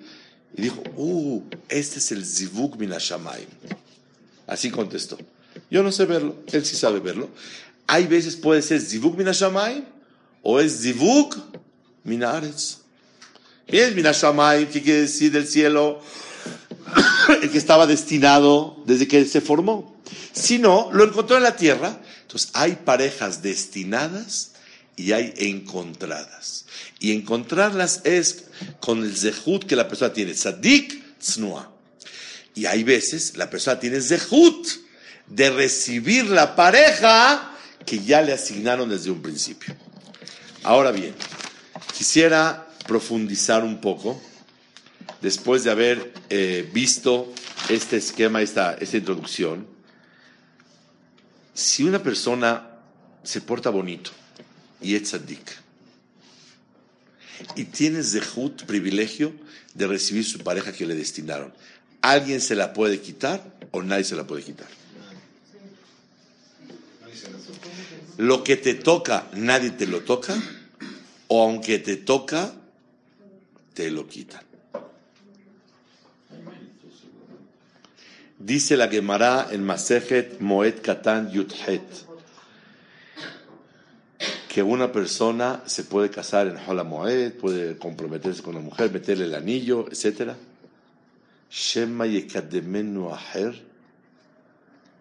dijo, 0.52 0.82
uh, 0.96 1.42
este 1.68 1.98
es 1.98 2.12
el 2.12 2.24
zivug 2.24 2.76
minashamayim. 2.78 3.48
Así 4.46 4.70
contestó. 4.70 5.18
Yo 5.70 5.82
no 5.82 5.92
sé 5.92 6.04
verlo, 6.04 6.36
él 6.52 6.64
sí 6.64 6.76
sabe 6.76 7.00
verlo. 7.00 7.28
Hay 7.86 8.06
veces 8.06 8.36
puede 8.36 8.62
ser 8.62 8.80
zivug 8.80 9.16
minashamayim 9.16 9.84
o 10.42 10.60
es 10.60 10.80
zivug 10.80 11.34
minaretz. 12.02 12.78
¿Qué 13.66 13.84
es 13.84 13.94
minashamayim? 13.94 14.68
¿Qué 14.68 14.82
quiere 14.82 15.00
decir 15.02 15.32
del 15.32 15.46
cielo? 15.46 16.00
el 17.42 17.50
que 17.50 17.58
estaba 17.58 17.86
destinado 17.86 18.76
desde 18.86 19.08
que 19.08 19.24
se 19.24 19.40
formó. 19.40 19.93
Si 20.32 20.58
no, 20.58 20.90
lo 20.92 21.04
encontró 21.04 21.36
en 21.36 21.42
la 21.42 21.56
tierra. 21.56 22.00
Entonces, 22.22 22.50
hay 22.54 22.76
parejas 22.76 23.42
destinadas 23.42 24.52
y 24.96 25.12
hay 25.12 25.34
encontradas. 25.36 26.66
Y 26.98 27.12
encontrarlas 27.12 28.00
es 28.04 28.44
con 28.80 29.04
el 29.04 29.16
zehut 29.16 29.64
que 29.64 29.76
la 29.76 29.88
persona 29.88 30.12
tiene. 30.12 30.34
Sadik 30.34 31.18
tznoa. 31.18 31.70
Y 32.54 32.66
hay 32.66 32.84
veces 32.84 33.36
la 33.36 33.50
persona 33.50 33.80
tiene 33.80 34.00
zehut 34.00 34.68
de 35.26 35.50
recibir 35.50 36.26
la 36.26 36.54
pareja 36.54 37.50
que 37.84 37.98
ya 37.98 38.22
le 38.22 38.32
asignaron 38.32 38.88
desde 38.88 39.10
un 39.10 39.22
principio. 39.22 39.74
Ahora 40.62 40.92
bien, 40.92 41.14
quisiera 41.96 42.68
profundizar 42.86 43.64
un 43.64 43.80
poco 43.80 44.20
después 45.20 45.64
de 45.64 45.70
haber 45.70 46.12
eh, 46.30 46.68
visto 46.72 47.32
este 47.68 47.96
esquema, 47.96 48.42
esta, 48.42 48.74
esta 48.74 48.96
introducción. 48.96 49.73
Si 51.54 51.84
una 51.84 52.02
persona 52.02 52.68
se 53.22 53.40
porta 53.40 53.70
bonito 53.70 54.10
y 54.80 54.96
es 54.96 55.04
tzadik, 55.04 55.64
y 57.56 57.64
tiene 57.64 58.02
zehut, 58.02 58.64
privilegio, 58.64 59.32
de 59.74 59.86
recibir 59.86 60.24
su 60.24 60.38
pareja 60.40 60.72
que 60.72 60.86
le 60.86 60.94
destinaron, 60.94 61.52
¿alguien 62.02 62.40
se 62.40 62.54
la 62.54 62.72
puede 62.72 63.00
quitar 63.00 63.54
o 63.70 63.82
nadie 63.82 64.04
se 64.04 64.16
la 64.16 64.26
puede 64.26 64.42
quitar? 64.42 64.68
Lo 68.18 68.44
que 68.44 68.56
te 68.56 68.74
toca, 68.74 69.28
nadie 69.34 69.70
te 69.70 69.86
lo 69.86 70.00
toca, 70.00 70.36
o 71.28 71.42
aunque 71.42 71.78
te 71.78 71.96
toca, 71.96 72.52
te 73.74 73.90
lo 73.90 74.06
quitan. 74.06 74.43
Dice 78.44 78.76
la 78.76 78.88
Gemara 78.88 79.48
en 79.52 79.64
Masejet 79.64 80.38
Moed 80.38 80.82
Katan 80.82 81.30
Yudhet 81.30 81.80
que 84.50 84.62
una 84.62 84.92
persona 84.92 85.62
se 85.64 85.84
puede 85.84 86.10
casar 86.10 86.48
en 86.48 86.58
Hola 86.58 86.84
Moed, 86.84 87.32
puede 87.32 87.78
comprometerse 87.78 88.42
con 88.42 88.54
una 88.54 88.62
mujer, 88.66 88.92
meterle 88.92 89.24
el 89.24 89.34
anillo, 89.34 89.86
etc. 89.90 90.32
Shema 91.50 92.04
Yekademenu 92.04 93.08
Aher, 93.08 93.62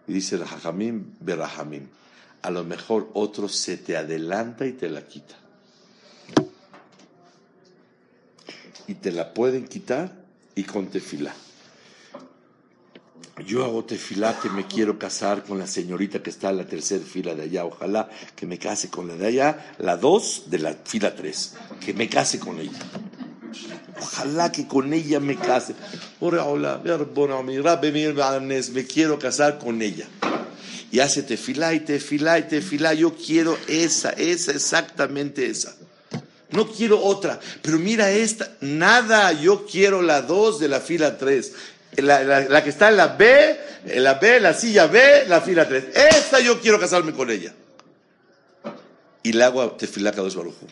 y 0.08 0.14
dice 0.14 0.38
el 0.38 0.44
Hajamim 0.44 1.16
Berahamim, 1.20 1.90
a 2.44 2.50
lo 2.50 2.64
mejor 2.64 3.10
otro 3.14 3.50
se 3.50 3.76
te 3.76 3.98
adelanta 3.98 4.66
y 4.66 4.72
te 4.72 4.90
la 4.90 5.02
quita. 5.02 5.36
Y 8.88 8.94
te 8.94 9.12
la 9.12 9.34
pueden 9.34 9.68
quitar 9.68 10.14
y 10.56 10.64
con 10.64 10.88
tefilá. 10.88 11.36
Yo 13.42 13.66
hago 13.66 13.84
tefilá 13.84 14.40
que 14.40 14.50
me 14.50 14.68
quiero 14.68 15.00
casar 15.00 15.44
con 15.44 15.58
la 15.58 15.66
señorita 15.66 16.22
que 16.22 16.30
está 16.30 16.52
en 16.52 16.58
la 16.58 16.68
tercera 16.68 17.04
fila 17.04 17.34
de 17.34 17.44
allá. 17.44 17.66
Ojalá 17.66 18.08
que 18.36 18.46
me 18.46 18.60
case 18.60 18.90
con 18.90 19.08
la 19.08 19.16
de 19.16 19.26
allá, 19.26 19.74
la 19.80 19.98
dos 19.98 20.44
de 20.48 20.60
la 20.60 20.76
fila 20.86 21.16
tres. 21.16 21.56
Que 21.84 21.96
me 21.96 22.08
case 22.08 22.40
con 22.40 22.60
ella. 22.60 22.78
Ojalá 24.00 24.52
que 24.52 24.68
con 24.68 24.94
ella 24.94 25.20
me 25.20 25.36
case. 25.36 25.74
Me 28.72 28.86
quiero 28.86 29.18
casar 29.18 29.58
con 29.58 29.82
ella. 29.82 30.08
Y 30.92 31.00
hace 31.00 31.24
tefilá 31.24 31.74
y 31.74 31.80
tefilá 31.80 32.38
y 32.38 32.44
tefilá. 32.44 32.94
Yo 32.94 33.16
quiero 33.16 33.58
esa, 33.68 34.12
esa, 34.12 34.52
exactamente 34.52 35.48
esa. 35.48 35.76
No 36.52 36.68
quiero 36.68 37.04
otra. 37.04 37.40
Pero 37.64 37.80
mira 37.80 38.12
esta. 38.12 38.52
Nada, 38.62 39.34
yo 39.34 39.66
quiero 39.66 40.04
la 40.04 40.22
dos 40.22 40.60
de 40.60 40.68
la 40.68 40.80
fila 40.80 41.18
tres 41.18 41.54
la, 42.02 42.64
que 42.64 42.70
está 42.70 42.90
en 42.90 42.98
la 42.98 43.08
B, 43.08 43.60
en 43.86 44.04
la 44.04 44.16
B, 44.16 44.40
la 44.40 44.54
silla 44.54 44.88
B, 44.88 45.26
la 45.28 45.42
fila 45.42 45.68
3. 45.68 45.86
Esta 45.96 46.40
yo 46.40 46.60
quiero 46.60 46.80
casarme 46.80 47.14
con 47.14 47.30
ella. 47.30 47.54
Y 49.22 49.34
le 49.34 49.44
hago 49.44 49.62
a 49.62 49.78
Tefilá 49.78 50.12
dos 50.12 50.36
Barujú. 50.36 50.68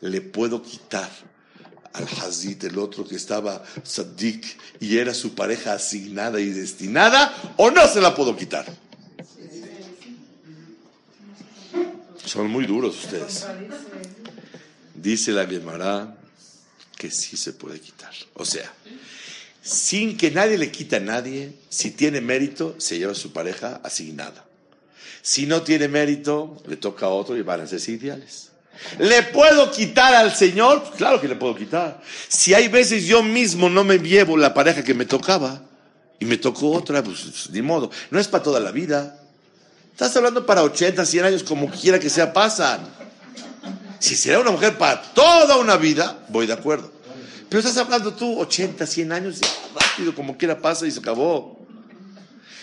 Le 0.00 0.20
puedo 0.20 0.62
quitar 0.62 1.08
al 1.92 2.04
Hazid, 2.04 2.64
el 2.64 2.78
otro 2.78 3.06
que 3.06 3.16
estaba 3.16 3.62
Sadik 3.82 4.58
y 4.80 4.98
era 4.98 5.14
su 5.14 5.34
pareja 5.34 5.74
asignada 5.74 6.40
y 6.40 6.50
destinada, 6.50 7.34
o 7.56 7.70
no 7.70 7.86
se 7.86 8.00
la 8.00 8.14
puedo 8.14 8.36
quitar. 8.36 8.66
Son 12.24 12.48
muy 12.48 12.66
duros 12.66 13.04
ustedes. 13.04 13.46
Dice 14.94 15.32
la 15.32 15.46
Gemara 15.46 16.16
que 16.96 17.10
sí 17.10 17.36
se 17.36 17.52
puede 17.52 17.80
quitar. 17.80 18.12
O 18.34 18.44
sea, 18.44 18.72
sin 19.62 20.16
que 20.16 20.30
nadie 20.30 20.58
le 20.58 20.70
quite 20.70 20.96
a 20.96 21.00
nadie, 21.00 21.52
si 21.68 21.92
tiene 21.92 22.20
mérito, 22.20 22.74
se 22.78 22.98
lleva 22.98 23.14
su 23.14 23.32
pareja 23.32 23.80
asignada. 23.84 24.44
Si 25.22 25.46
no 25.46 25.62
tiene 25.62 25.86
mérito, 25.86 26.60
le 26.66 26.76
toca 26.76 27.06
a 27.06 27.10
otro 27.10 27.36
y 27.36 27.42
van 27.42 27.60
a 27.60 27.66
ser 27.66 27.80
ideales. 27.88 28.50
¿Le 28.98 29.22
puedo 29.22 29.70
quitar 29.70 30.14
al 30.14 30.34
Señor? 30.34 30.82
Pues 30.82 30.96
claro 30.96 31.20
que 31.20 31.28
le 31.28 31.36
puedo 31.36 31.54
quitar. 31.54 32.02
Si 32.28 32.54
hay 32.54 32.66
veces 32.66 33.04
yo 33.04 33.22
mismo 33.22 33.68
no 33.68 33.84
me 33.84 33.98
llevo 33.98 34.36
la 34.36 34.52
pareja 34.52 34.82
que 34.82 34.94
me 34.94 35.04
tocaba 35.04 35.62
y 36.18 36.24
me 36.24 36.38
tocó 36.38 36.72
otra, 36.72 37.02
pues 37.04 37.48
ni 37.50 37.62
modo. 37.62 37.90
No 38.10 38.18
es 38.18 38.26
para 38.26 38.42
toda 38.42 38.58
la 38.58 38.72
vida. 38.72 39.20
Estás 39.92 40.16
hablando 40.16 40.44
para 40.44 40.64
80, 40.64 41.04
100 41.04 41.24
años, 41.24 41.42
como 41.44 41.70
quiera 41.70 42.00
que 42.00 42.10
sea, 42.10 42.32
pasan. 42.32 42.80
Si 44.00 44.16
será 44.16 44.40
una 44.40 44.50
mujer 44.50 44.76
para 44.76 45.00
toda 45.00 45.56
una 45.56 45.76
vida, 45.76 46.24
voy 46.28 46.48
de 46.48 46.54
acuerdo. 46.54 46.90
Pero 47.52 47.60
estás 47.60 47.76
hablando 47.76 48.14
tú 48.14 48.40
80, 48.40 48.86
100 48.86 49.12
años, 49.12 49.40
rápido, 49.74 50.14
como 50.14 50.38
quiera 50.38 50.58
pasa 50.58 50.86
y 50.86 50.90
se 50.90 51.00
acabó. 51.00 51.60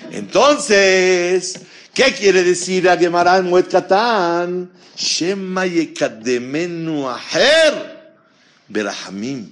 Entonces, 0.09 1.59
¿qué 1.93 2.05
quiere 2.05 2.43
decir 2.43 2.89
a 2.89 2.97
Gemaran 2.97 3.47
Muet 3.47 3.69
Katan? 3.69 4.71
Shema 4.97 5.67
yekademenu 5.67 7.07
aher 7.07 8.15
berahamim. 8.67 9.51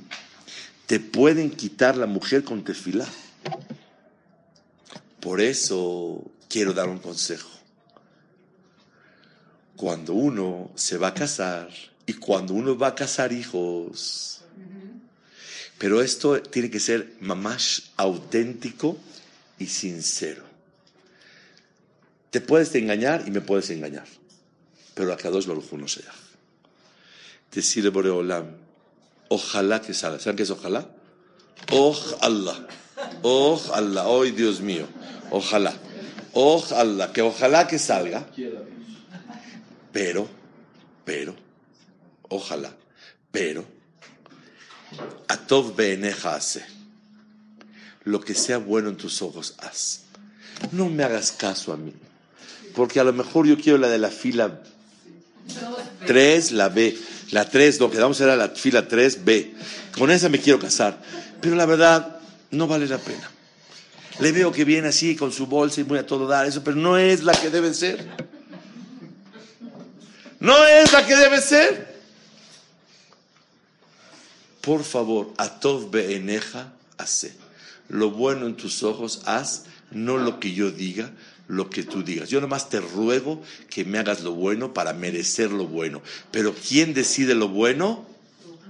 Te 0.88 1.00
pueden 1.00 1.52
quitar 1.52 1.98
la 1.98 2.08
mujer 2.08 2.44
con 2.44 2.64
tefilá. 2.64 3.06
Por 5.20 5.40
eso 5.40 6.24
quiero 6.50 6.74
dar 6.74 6.90
un 6.90 6.98
consejo. 6.98 7.52
Cuando 9.76 10.14
uno 10.14 10.72
se 10.74 10.98
va 10.98 11.10
a 11.10 11.14
casar 11.14 11.70
y 12.08 12.14
cuando 12.14 12.56
uno 12.56 12.76
va 12.76 12.88
a 12.88 12.96
casar 12.96 13.32
hijos, 13.32 14.38
pero 15.78 16.02
esto 16.02 16.42
tiene 16.42 16.70
que 16.70 16.80
ser 16.80 17.14
más 17.20 17.92
auténtico 17.98 18.98
y 19.60 19.68
sincero. 19.68 20.44
Te 22.32 22.42
puedes 22.42 22.74
engañar 22.76 23.24
y 23.28 23.32
me 23.32 23.42
puedes 23.42 23.70
engañar, 23.70 24.06
pero 24.94 25.14
a 25.14 25.16
dos 25.16 25.48
Baruj 25.48 25.74
no 25.74 25.88
sea. 25.88 26.12
Decirle 27.52 27.90
Boreolam, 27.90 28.48
ojalá 29.30 29.82
que 29.82 29.94
salga. 29.94 30.20
¿Saben 30.20 30.36
qué 30.36 30.44
es 30.44 30.50
ojalá? 30.50 30.90
Ojalá. 31.72 32.68
Ojalá. 33.22 34.08
Hoy, 34.08 34.32
Dios 34.32 34.62
mío. 34.62 34.88
Ojalá. 35.32 35.74
Ojalá. 36.34 37.14
Que 37.14 37.22
ojalá 37.22 37.68
que 37.68 37.80
salga. 37.80 38.28
Pero, 39.92 40.28
pero, 41.06 41.36
ojalá, 42.30 42.72
pero, 43.32 43.66
Atov 45.28 45.76
beeneja 45.76 46.36
hace. 46.36 46.66
Lo 48.04 48.22
que 48.22 48.34
sea 48.34 48.58
bueno 48.58 48.90
en 48.90 48.98
tus 48.98 49.22
ojos, 49.22 49.56
haz. 49.60 50.04
No 50.72 50.90
me 50.90 51.04
hagas 51.04 51.32
caso 51.32 51.74
a 51.74 51.78
mí. 51.78 51.94
Porque 52.74 53.00
a 53.00 53.04
lo 53.04 53.14
mejor 53.14 53.48
yo 53.48 53.58
quiero 53.58 53.78
la 53.78 53.90
de 53.90 53.98
la 53.98 54.10
fila 54.10 54.62
3, 56.06 56.52
la 56.54 56.70
B. 56.70 56.98
La 57.32 57.50
3, 57.50 57.80
lo 57.80 57.92
que 57.92 58.00
vamos 58.00 58.22
a 58.22 58.26
era 58.26 58.36
la 58.36 58.50
fila 58.50 58.88
3, 58.88 59.26
B. 59.26 59.54
Con 59.98 60.12
esa 60.12 60.30
me 60.30 60.40
quiero 60.40 60.60
casar. 60.60 61.02
Pero 61.42 61.56
la 61.56 61.66
verdad, 61.66 62.20
no 62.52 62.68
vale 62.68 62.88
la 62.88 62.98
pena. 62.98 63.30
Le 64.20 64.32
veo 64.32 64.52
que 64.52 64.64
viene 64.64 64.88
así 64.88 65.16
con 65.16 65.32
su 65.32 65.48
bolsa 65.48 65.82
y 65.82 65.84
voy 65.84 66.00
a 66.00 66.06
todo 66.06 66.28
dar 66.28 66.46
eso, 66.46 66.64
pero 66.64 66.78
no 66.78 66.98
es 66.98 67.24
la 67.24 67.34
que 67.34 67.50
debe 67.50 67.74
ser. 67.74 68.08
No 70.40 70.66
es 70.66 70.94
la 70.94 71.06
que 71.06 71.16
debe 71.16 71.42
ser 71.42 71.97
por 74.68 74.84
favor, 74.84 75.32
atov 75.38 75.92
beeneja, 75.92 76.74
hace. 76.98 77.32
Lo 77.88 78.12
bueno 78.12 78.48
en 78.48 78.58
tus 78.58 78.84
ojos, 78.84 79.22
haz, 79.24 79.64
no 79.92 80.18
lo 80.18 80.42
que 80.42 80.52
yo 80.52 80.72
diga, 80.72 81.10
lo 81.48 81.70
que 81.70 81.84
tú 81.84 82.04
digas. 82.04 82.28
Yo 82.28 82.42
nomás 82.42 82.68
te 82.68 82.82
ruego 82.82 83.42
que 83.70 83.86
me 83.86 83.98
hagas 83.98 84.24
lo 84.24 84.34
bueno 84.34 84.74
para 84.74 84.92
merecer 84.92 85.52
lo 85.52 85.68
bueno. 85.68 86.02
Pero 86.32 86.54
¿quién 86.54 86.94
decide 86.94 87.34
lo 87.34 87.48
bueno? 87.48 88.06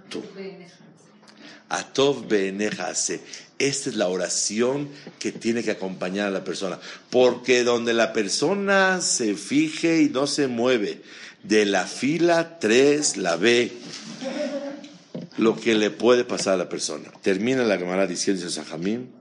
Tú. 0.07 0.21
Atov 1.67 2.27
beeneja, 2.27 2.89
hace. 2.89 3.19
Esta 3.57 3.89
es 3.89 3.95
la 3.95 4.07
oración 4.07 4.89
que 5.17 5.31
tiene 5.31 5.63
que 5.63 5.71
acompañar 5.71 6.27
a 6.27 6.31
la 6.31 6.43
persona. 6.43 6.79
Porque 7.09 7.63
donde 7.63 7.95
la 7.95 8.13
persona 8.13 9.01
se 9.01 9.33
fije 9.33 10.03
y 10.03 10.09
no 10.09 10.27
se 10.27 10.45
mueve, 10.45 11.01
de 11.41 11.65
la 11.65 11.87
fila 11.87 12.59
3 12.59 13.17
la 13.17 13.35
ve 13.35 13.71
lo 15.37 15.55
que 15.55 15.75
le 15.75 15.91
puede 15.91 16.25
pasar 16.25 16.55
a 16.55 16.57
la 16.57 16.69
persona. 16.69 17.11
Termina 17.21 17.63
la 17.63 17.77
Gemara 17.77 18.07
diciendo 18.07 18.49
Sajamín, 18.49 19.11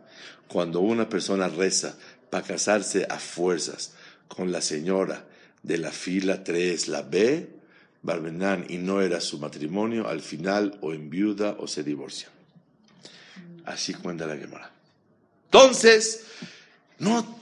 cuando 0.48 0.80
una 0.80 1.08
persona 1.08 1.48
reza 1.48 1.96
para 2.30 2.46
casarse 2.46 3.06
a 3.08 3.18
fuerzas 3.18 3.92
con 4.28 4.52
la 4.52 4.60
señora 4.60 5.24
de 5.62 5.78
la 5.78 5.90
fila 5.90 6.42
3, 6.42 6.88
la 6.88 7.02
B, 7.02 7.50
Barmenán, 8.02 8.66
y 8.68 8.78
no 8.78 9.02
era 9.02 9.20
su 9.20 9.38
matrimonio, 9.38 10.08
al 10.08 10.20
final 10.20 10.78
o 10.80 10.92
en 10.92 11.10
viuda 11.10 11.56
o 11.58 11.66
se 11.66 11.82
divorcian. 11.82 12.30
Así 13.64 13.94
cuenta 13.94 14.26
la 14.26 14.36
Gemara. 14.36 14.70
Entonces, 15.46 16.22
no 16.98 17.38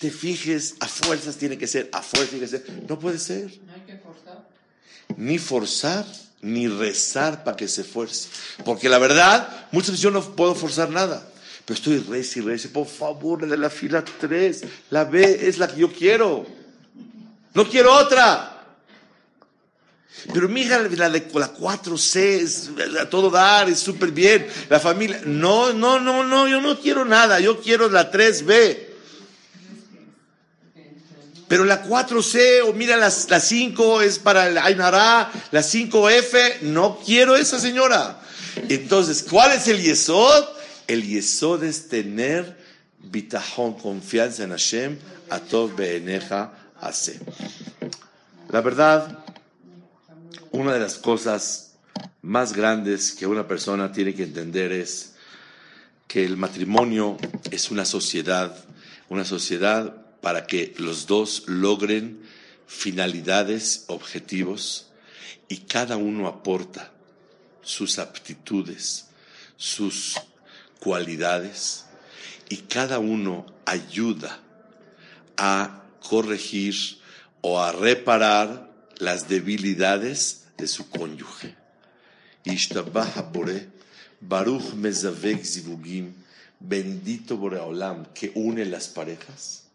te 0.00 0.10
fijes, 0.10 0.76
a 0.80 0.86
fuerzas 0.86 1.36
tiene 1.36 1.56
que 1.56 1.66
ser, 1.66 1.88
a 1.92 2.02
fuerzas 2.02 2.30
tiene 2.30 2.44
que 2.44 2.50
ser. 2.50 2.84
No 2.88 2.98
puede 2.98 3.18
ser. 3.18 3.58
No 3.64 3.72
hay 3.72 3.80
que 3.82 3.96
forzar. 3.96 4.48
Ni 5.16 5.38
forzar, 5.38 6.06
ni 6.40 6.68
rezar 6.68 7.44
para 7.44 7.56
que 7.56 7.68
se 7.68 7.84
fuerce. 7.84 8.28
Porque 8.64 8.88
la 8.88 8.98
verdad, 8.98 9.66
muchas 9.72 9.90
veces 9.90 10.02
yo 10.02 10.10
no 10.10 10.22
puedo 10.22 10.54
forzar 10.54 10.90
nada. 10.90 11.26
Pero 11.64 11.76
estoy 11.76 11.98
reza 11.98 12.38
y 12.38 12.42
reza, 12.42 12.68
por 12.72 12.86
favor, 12.86 13.46
de 13.46 13.56
la 13.56 13.68
fila 13.68 14.02
3, 14.02 14.64
la 14.90 15.04
B 15.04 15.48
es 15.48 15.58
la 15.58 15.68
que 15.68 15.80
yo 15.80 15.92
quiero. 15.92 16.46
No 17.52 17.68
quiero 17.68 17.92
otra. 17.92 18.54
Pero 20.32 20.48
mira, 20.48 20.78
la 20.78 20.88
de 20.88 20.96
la 20.96 21.54
4C 21.54 22.16
es 22.16 22.70
a 23.00 23.08
todo 23.08 23.30
dar, 23.30 23.68
es 23.68 23.78
súper 23.78 24.10
bien. 24.10 24.46
La 24.68 24.80
familia, 24.80 25.20
no, 25.24 25.72
no, 25.72 26.00
no, 26.00 26.24
no, 26.24 26.48
yo 26.48 26.60
no 26.60 26.80
quiero 26.80 27.04
nada, 27.04 27.38
yo 27.40 27.60
quiero 27.60 27.88
la 27.88 28.10
3B. 28.10 28.87
Pero 31.48 31.64
la 31.64 31.82
4C, 31.82 32.68
o 32.68 32.74
mira, 32.74 32.96
la, 32.96 33.10
la 33.28 33.40
5 33.40 34.02
es 34.02 34.18
para 34.18 34.48
el 34.48 34.58
Ainara, 34.58 35.32
la 35.50 35.60
5F, 35.62 36.60
no 36.62 37.00
quiero 37.04 37.36
esa 37.36 37.58
señora. 37.58 38.20
Entonces, 38.68 39.24
¿cuál 39.28 39.52
es 39.52 39.66
el 39.66 39.80
Yesod? 39.80 40.44
El 40.86 41.06
Yesod 41.06 41.64
es 41.64 41.88
tener 41.88 42.58
bitajón, 42.98 43.74
confianza 43.74 44.44
en 44.44 44.50
Hashem, 44.50 44.98
atov 45.30 45.74
beeneja 45.74 46.52
hace. 46.80 47.18
La 48.50 48.60
verdad, 48.60 49.24
una 50.50 50.74
de 50.74 50.80
las 50.80 50.96
cosas 50.96 51.76
más 52.20 52.52
grandes 52.52 53.12
que 53.12 53.26
una 53.26 53.46
persona 53.46 53.92
tiene 53.92 54.14
que 54.14 54.24
entender 54.24 54.72
es 54.72 55.14
que 56.06 56.24
el 56.24 56.36
matrimonio 56.36 57.16
es 57.50 57.70
una 57.70 57.84
sociedad, 57.84 58.54
una 59.08 59.24
sociedad 59.24 60.07
para 60.20 60.46
que 60.46 60.74
los 60.78 61.06
dos 61.06 61.44
logren 61.46 62.22
finalidades, 62.66 63.84
objetivos, 63.88 64.90
y 65.48 65.58
cada 65.58 65.96
uno 65.96 66.28
aporta 66.28 66.92
sus 67.62 67.98
aptitudes, 67.98 69.06
sus 69.56 70.20
cualidades, 70.80 71.86
y 72.48 72.58
cada 72.58 72.98
uno 72.98 73.46
ayuda 73.64 74.40
a 75.36 75.84
corregir 76.00 76.74
o 77.40 77.60
a 77.60 77.72
reparar 77.72 78.70
las 78.98 79.28
debilidades 79.28 80.46
de 80.56 80.66
su 80.66 80.88
cónyuge. 80.90 81.56
Baruch 84.20 84.74
Mezavek 84.74 85.44
Zivugim, 85.44 86.12
bendito 86.58 87.36
Boreolam, 87.36 88.06
que 88.12 88.32
une 88.34 88.64
las 88.64 88.88
parejas. 88.88 89.67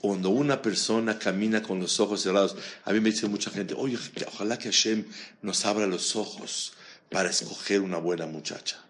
Cuando 0.00 0.30
una 0.30 0.62
persona 0.62 1.18
camina 1.18 1.62
con 1.62 1.80
los 1.80 1.98
ojos 2.00 2.22
cerrados, 2.22 2.56
a 2.84 2.92
mí 2.92 3.00
me 3.00 3.10
dice 3.10 3.26
mucha 3.26 3.50
gente, 3.50 3.74
oye, 3.76 3.98
ojalá 4.26 4.58
que 4.58 4.70
Hashem 4.70 5.04
nos 5.42 5.64
abra 5.64 5.86
los 5.86 6.14
ojos 6.16 6.74
para 7.10 7.30
escoger 7.30 7.80
una 7.80 7.98
buena 7.98 8.26
muchacha. 8.26 8.82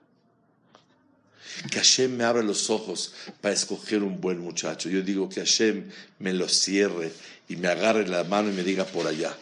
Que 1.71 1.79
Hashem 1.79 2.17
me 2.17 2.25
abra 2.25 2.43
los 2.43 2.69
ojos 2.69 3.15
para 3.41 3.55
escoger 3.55 4.03
un 4.03 4.21
buen 4.21 4.39
muchacho. 4.39 4.91
Yo 4.91 5.03
digo 5.03 5.29
que 5.29 5.41
Hashem 5.41 5.91
me 6.19 6.35
lo 6.35 6.49
cierre 6.49 7.13
y 7.49 7.57
me 7.57 7.69
agarre 7.69 8.07
la 8.07 8.25
mano 8.25 8.51
y 8.51 8.53
me 8.53 8.63
diga 8.63 8.85
por 8.85 9.07
allá. 9.07 9.35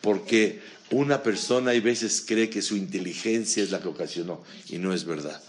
Porque 0.00 0.62
una 0.90 1.22
persona 1.22 1.72
hay 1.72 1.80
veces 1.80 2.24
cree 2.26 2.48
que 2.48 2.62
su 2.62 2.76
inteligencia 2.76 3.62
es 3.62 3.70
la 3.70 3.80
que 3.80 3.88
ocasionó 3.88 4.42
y 4.68 4.78
no 4.78 4.94
es 4.94 5.04
verdad. 5.04 5.42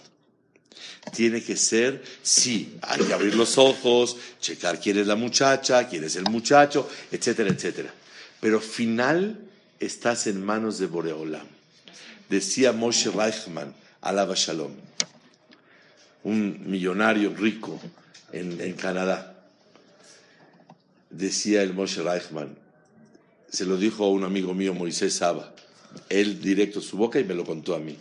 Tiene 1.13 1.41
que 1.43 1.55
ser, 1.55 2.03
sí, 2.21 2.77
hay 2.81 3.01
que 3.01 3.13
abrir 3.13 3.35
los 3.35 3.57
ojos, 3.57 4.17
checar 4.39 4.79
quién 4.79 4.97
es 4.97 5.07
la 5.07 5.15
muchacha, 5.15 5.87
quién 5.87 6.03
es 6.03 6.15
el 6.15 6.25
muchacho, 6.25 6.89
etcétera, 7.11 7.49
etcétera. 7.49 7.93
Pero 8.39 8.59
final 8.59 9.39
estás 9.79 10.27
en 10.27 10.43
manos 10.43 10.79
de 10.79 10.87
Boreolam. 10.87 11.47
Decía 12.29 12.73
Moshe 12.73 13.09
Reichman, 13.09 13.73
alaba 14.01 14.33
Shalom, 14.35 14.73
un 16.23 16.69
millonario 16.69 17.33
rico 17.33 17.79
en, 18.33 18.59
en 18.59 18.73
Canadá. 18.73 19.33
Decía 21.09 21.63
el 21.63 21.73
Moshe 21.73 22.03
Reichman, 22.03 22.55
se 23.49 23.65
lo 23.65 23.77
dijo 23.77 24.03
a 24.03 24.09
un 24.09 24.23
amigo 24.23 24.53
mío, 24.53 24.73
Moisés 24.73 25.15
Saba, 25.15 25.53
él 26.09 26.41
directo 26.41 26.81
su 26.81 26.97
boca 26.97 27.19
y 27.19 27.23
me 27.23 27.33
lo 27.33 27.45
contó 27.45 27.75
a 27.75 27.79
mí. 27.79 27.97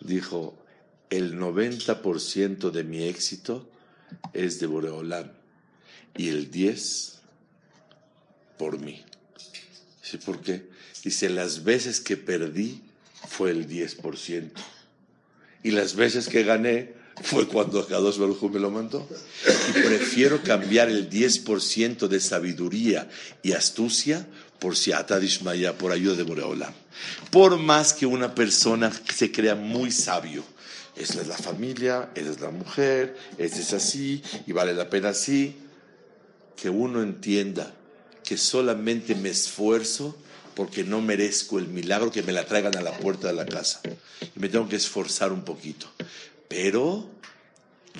Dijo, 0.00 0.54
el 1.10 1.38
90% 1.38 2.70
de 2.70 2.84
mi 2.84 3.04
éxito 3.04 3.68
es 4.32 4.60
de 4.60 4.66
Boreolam 4.66 5.30
y 6.16 6.28
el 6.28 6.50
10% 6.50 7.18
por 8.58 8.78
mí. 8.78 9.04
Dice, 10.02 10.18
¿por 10.18 10.40
qué? 10.40 10.68
Dice, 11.04 11.30
las 11.30 11.64
veces 11.64 12.00
que 12.00 12.16
perdí 12.16 12.82
fue 13.28 13.50
el 13.50 13.68
10%. 13.68 14.50
Y 15.62 15.70
las 15.70 15.94
veces 15.94 16.28
que 16.28 16.42
gané 16.42 16.94
fue 17.22 17.46
cuando 17.46 17.86
Kadosh 17.86 18.18
Baruj 18.18 18.50
me 18.50 18.58
lo 18.58 18.70
mandó. 18.70 19.08
Y 19.68 19.72
prefiero 19.72 20.42
cambiar 20.42 20.88
el 20.88 21.08
10% 21.08 22.08
de 22.08 22.20
sabiduría 22.20 23.08
y 23.42 23.52
astucia 23.52 24.26
por 24.58 24.76
Siata 24.76 25.20
Dishmaya, 25.20 25.78
por 25.78 25.92
ayuda 25.92 26.16
de 26.16 26.22
Boreolam. 26.24 26.72
Por 27.30 27.58
más 27.58 27.92
que 27.92 28.06
una 28.06 28.34
persona 28.34 28.92
se 29.14 29.30
crea 29.30 29.54
muy 29.54 29.92
sabio, 29.92 30.42
esa 30.98 31.20
es 31.20 31.28
la 31.28 31.36
familia, 31.36 32.10
esa 32.14 32.30
es 32.30 32.40
la 32.40 32.50
mujer, 32.50 33.16
esa 33.38 33.60
es 33.60 33.72
así, 33.72 34.22
y 34.46 34.52
vale 34.52 34.74
la 34.74 34.90
pena 34.90 35.10
así, 35.10 35.56
que 36.56 36.70
uno 36.70 37.02
entienda 37.02 37.72
que 38.24 38.36
solamente 38.36 39.14
me 39.14 39.30
esfuerzo 39.30 40.16
porque 40.54 40.82
no 40.82 41.00
merezco 41.00 41.58
el 41.60 41.68
milagro 41.68 42.10
que 42.10 42.24
me 42.24 42.32
la 42.32 42.44
traigan 42.44 42.76
a 42.76 42.80
la 42.80 42.90
puerta 42.98 43.28
de 43.28 43.34
la 43.34 43.46
casa. 43.46 43.80
Y 44.34 44.40
me 44.40 44.48
tengo 44.48 44.68
que 44.68 44.74
esforzar 44.74 45.32
un 45.32 45.44
poquito. 45.44 45.86
Pero 46.48 47.08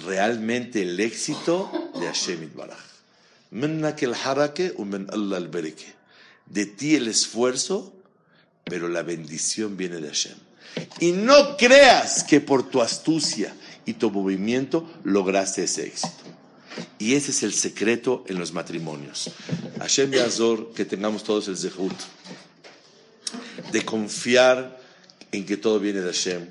realmente 0.05 0.82
el 0.82 0.99
éxito 0.99 1.70
de 2.01 2.07
Hashem 2.07 2.42
Itbaraj. 2.42 2.84
De 6.46 6.66
ti 6.66 6.96
el 6.96 7.09
esfuerzo, 7.09 7.94
pero 8.64 8.88
la 8.88 9.03
bendición 9.03 9.76
viene 9.76 9.99
de 9.99 10.09
Hashem. 10.09 10.47
Y 11.01 11.12
no 11.12 11.57
creas 11.57 12.24
que 12.24 12.41
por 12.41 12.68
tu 12.68 12.83
astucia 12.83 13.55
y 13.87 13.95
tu 13.95 14.11
movimiento 14.11 14.89
lograste 15.05 15.64
ese 15.64 15.87
éxito. 15.87 16.24
Y 16.99 17.14
ese 17.14 17.31
es 17.31 17.43
el 17.43 17.53
secreto 17.53 18.24
en 18.29 18.39
los 18.39 18.53
matrimonios. 18.53 19.31
Hashem 19.79 20.11
Yazor, 20.12 20.72
que 20.72 20.85
tengamos 20.85 21.24
todos 21.24 21.49
el 21.49 21.57
zehut 21.57 21.95
de 23.72 23.85
confiar 23.85 24.79
en 25.33 25.45
que 25.45 25.57
todo 25.57 25.81
viene 25.81 26.01
de 26.01 26.12
Hashem. 26.12 26.49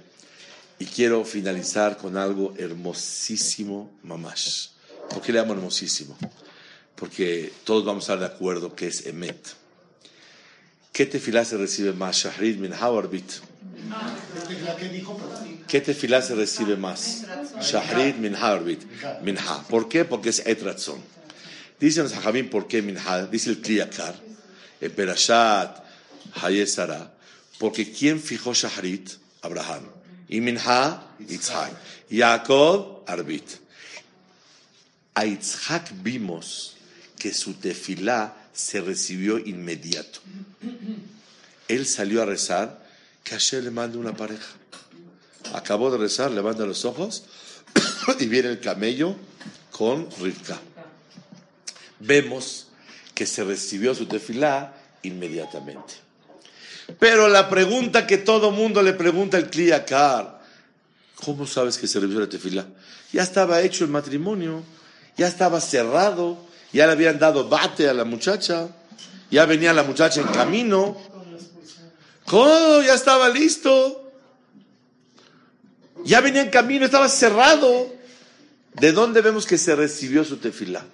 Y 0.79 0.85
quiero 0.85 1.25
finalizar 1.25 1.97
con 1.97 2.17
algo 2.17 2.53
hermosísimo, 2.57 3.91
mamash. 4.03 4.67
¿Por 5.09 5.21
qué 5.21 5.31
le 5.31 5.39
llamo 5.39 5.53
hermosísimo? 5.53 6.17
Porque 6.95 7.51
todos 7.63 7.85
vamos 7.85 8.03
a 8.03 8.13
estar 8.13 8.19
de 8.19 8.35
acuerdo 8.35 8.75
que 8.75 8.87
es 8.87 9.05
Emet. 9.05 9.55
¿Qué 10.97 11.05
tefilá 11.05 11.45
se 11.45 11.57
recibe 11.57 11.93
más? 11.93 12.23
Shahrid 12.23 12.57
min 12.57 12.73
Hawarbit. 12.73 13.29
¿Qué 15.67 15.79
tefilá 15.79 16.23
se 16.23 16.33
recibe 16.33 16.75
más? 16.75 17.23
Shahrid 17.61 18.15
min 18.15 18.33
Hawarbit. 18.33 18.81
Minha. 19.21 19.63
¿Por 19.69 19.87
qué? 19.87 20.05
Porque 20.05 20.29
es 20.29 20.39
Etratzon. 20.43 20.99
Dicen 21.79 22.01
los 22.01 22.13
Hajabim 22.13 22.49
por 22.49 22.67
qué 22.67 22.81
Minha. 22.81 23.27
Dice 23.27 23.51
el 23.51 23.61
Kliyakar. 23.61 24.15
En 24.81 24.91
Perashat 24.91 25.83
Hayesara. 26.41 27.13
Porque 27.59 27.91
¿quién 27.91 28.19
fijó 28.19 28.55
Shahrit? 28.55 29.11
Abraham. 29.43 29.83
Y 30.27 30.41
Minha, 30.41 31.03
Yitzhak. 31.19 31.73
Jacob, 32.09 33.03
Arbit. 33.05 33.47
A 35.13 35.25
Yitzhak 35.25 35.91
vimos 36.01 36.75
que 37.19 37.31
su 37.35 37.53
tefilá 37.53 38.46
se 38.57 38.81
recibió 38.81 39.37
inmediato. 39.37 40.19
Él 41.67 41.85
salió 41.85 42.23
a 42.23 42.25
rezar, 42.25 42.83
que 43.23 43.31
Hashem 43.31 43.63
le 43.63 43.71
manda 43.71 43.99
una 43.99 44.15
pareja. 44.15 44.47
Acabó 45.53 45.91
de 45.91 45.99
rezar, 45.99 46.31
levanta 46.31 46.65
los 46.65 46.83
ojos 46.83 47.25
y 48.19 48.25
viene 48.25 48.49
el 48.49 48.59
camello 48.59 49.15
con 49.71 50.09
Rivka. 50.19 50.59
Vemos 51.99 52.67
que 53.13 53.25
se 53.27 53.43
recibió 53.43 53.93
su 53.93 54.07
tefilá 54.07 54.73
inmediatamente. 55.03 55.93
Pero 56.99 57.27
la 57.27 57.49
pregunta 57.49 58.07
que 58.07 58.17
todo 58.17 58.49
mundo 58.49 58.81
le 58.81 58.93
pregunta 58.93 59.37
al 59.37 59.49
Kliyakar, 59.51 60.37
¿Cómo 61.23 61.47
sabes 61.47 61.77
que 61.77 61.87
se 61.87 61.99
revisó 61.99 62.19
la 62.19 62.29
tefila? 62.29 62.67
Ya 63.11 63.23
estaba 63.23 63.61
hecho 63.61 63.83
el 63.83 63.89
matrimonio, 63.89 64.63
ya 65.17 65.27
estaba 65.27 65.59
cerrado, 65.59 66.46
ya 66.73 66.85
le 66.85 66.93
habían 66.93 67.19
dado 67.19 67.47
bate 67.47 67.87
a 67.87 67.93
la 67.93 68.03
muchacha, 68.03 68.69
ya 69.29 69.45
venía 69.45 69.73
la 69.73 69.83
muchacha 69.83 70.21
en 70.21 70.27
camino. 70.27 70.97
¿Cómo? 72.25 72.81
Ya 72.81 72.93
estaba 72.93 73.29
listo. 73.29 74.11
Ya 76.03 76.21
venía 76.21 76.41
en 76.41 76.49
camino, 76.49 76.85
estaba 76.85 77.09
cerrado. 77.09 77.93
¿De 78.73 78.91
dónde 78.91 79.21
vemos 79.21 79.45
que 79.45 79.57
se 79.57 79.75
recibió 79.75 80.23
su 80.23 80.37
tefila? 80.37 80.85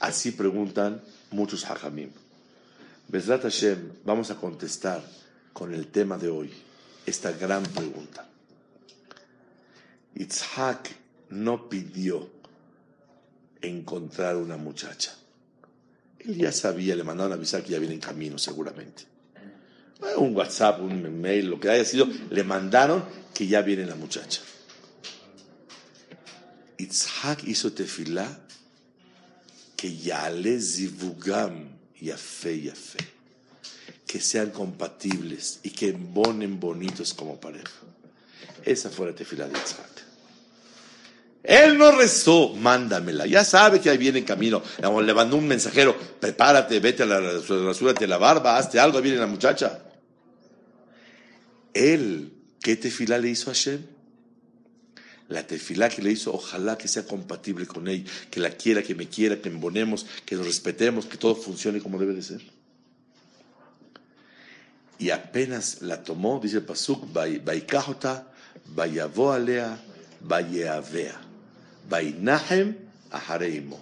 Así 0.00 0.32
preguntan 0.32 1.02
muchos 1.30 1.64
hajamim. 1.64 2.10
Besrat 3.08 3.42
Hashem, 3.42 3.92
vamos 4.04 4.30
a 4.30 4.36
contestar 4.36 5.02
con 5.52 5.74
el 5.74 5.88
tema 5.88 6.16
de 6.18 6.28
hoy 6.28 6.50
esta 7.04 7.30
gran 7.32 7.62
pregunta. 7.64 8.26
Itzhak 10.14 10.90
no 11.30 11.68
pidió 11.68 12.28
encontrar 13.62 14.36
una 14.36 14.56
muchacha. 14.56 15.14
Él 16.18 16.36
ya 16.36 16.52
sabía, 16.52 16.94
le 16.94 17.04
mandaron 17.04 17.32
a 17.32 17.36
avisar 17.36 17.62
que 17.62 17.70
ya 17.70 17.78
viene 17.78 17.94
en 17.94 18.00
camino, 18.00 18.38
seguramente. 18.38 19.04
Un 20.16 20.36
WhatsApp, 20.36 20.80
un 20.80 21.20
mail, 21.20 21.46
lo 21.46 21.58
que 21.58 21.70
haya 21.70 21.84
sido, 21.84 22.06
le 22.30 22.44
mandaron 22.44 23.04
que 23.32 23.46
ya 23.46 23.62
viene 23.62 23.86
la 23.86 23.94
muchacha. 23.94 24.40
Itzhak 26.78 27.44
hizo 27.44 27.72
tefilá 27.72 28.40
que 29.76 29.96
ya 29.96 30.28
le 30.30 30.60
zivugam 30.60 31.70
yafe 32.00 32.62
yafe, 32.62 32.98
que 34.06 34.20
sean 34.20 34.50
compatibles 34.50 35.60
y 35.62 35.70
que 35.70 35.90
embonen 35.90 36.58
bonitos 36.58 37.14
como 37.14 37.40
pareja. 37.40 37.72
Esa 38.64 38.90
fue 38.90 39.06
la 39.06 39.14
tefilá 39.14 39.46
de 39.48 39.58
Itzhak. 39.58 40.11
Él 41.42 41.76
no 41.76 41.90
rezó, 41.90 42.54
mándamela. 42.54 43.26
Ya 43.26 43.44
sabe 43.44 43.80
que 43.80 43.90
ahí 43.90 43.98
viene 43.98 44.20
en 44.20 44.24
camino. 44.24 44.62
Le 44.78 45.14
mandó 45.14 45.36
un 45.36 45.48
mensajero, 45.48 45.96
prepárate, 46.20 46.78
vete 46.78 47.02
a 47.02 47.06
la 47.06 47.20
rasúrate 47.20 48.06
la 48.06 48.18
barba, 48.18 48.56
hazte 48.56 48.78
algo, 48.78 48.98
ahí 48.98 49.04
viene 49.04 49.18
la 49.18 49.26
muchacha. 49.26 49.82
Él, 51.74 52.32
¿qué 52.60 52.76
tefilá 52.76 53.18
le 53.18 53.30
hizo 53.30 53.50
a 53.50 53.54
Hashem? 53.54 53.80
La 55.28 55.46
tefilá 55.46 55.88
que 55.88 56.02
le 56.02 56.12
hizo, 56.12 56.32
ojalá 56.32 56.76
que 56.76 56.88
sea 56.88 57.06
compatible 57.06 57.66
con 57.66 57.88
él, 57.88 58.06
que 58.30 58.38
la 58.38 58.50
quiera, 58.50 58.82
que 58.82 58.94
me 58.94 59.08
quiera, 59.08 59.40
que 59.40 59.48
embonemos, 59.48 60.06
que 60.26 60.36
nos 60.36 60.46
respetemos, 60.46 61.06
que 61.06 61.16
todo 61.16 61.34
funcione 61.34 61.80
como 61.80 61.98
debe 61.98 62.12
de 62.12 62.22
ser. 62.22 62.42
Y 64.98 65.10
apenas 65.10 65.80
la 65.80 66.04
tomó, 66.04 66.38
dice 66.38 66.60
Pasuk, 66.60 67.12
Baikajota, 67.12 68.28
Bayavo 68.66 69.32
alea, 69.32 69.80
Bayeavea. 70.20 71.21
Bainahem 71.88 72.76
Ahareimo. 73.10 73.80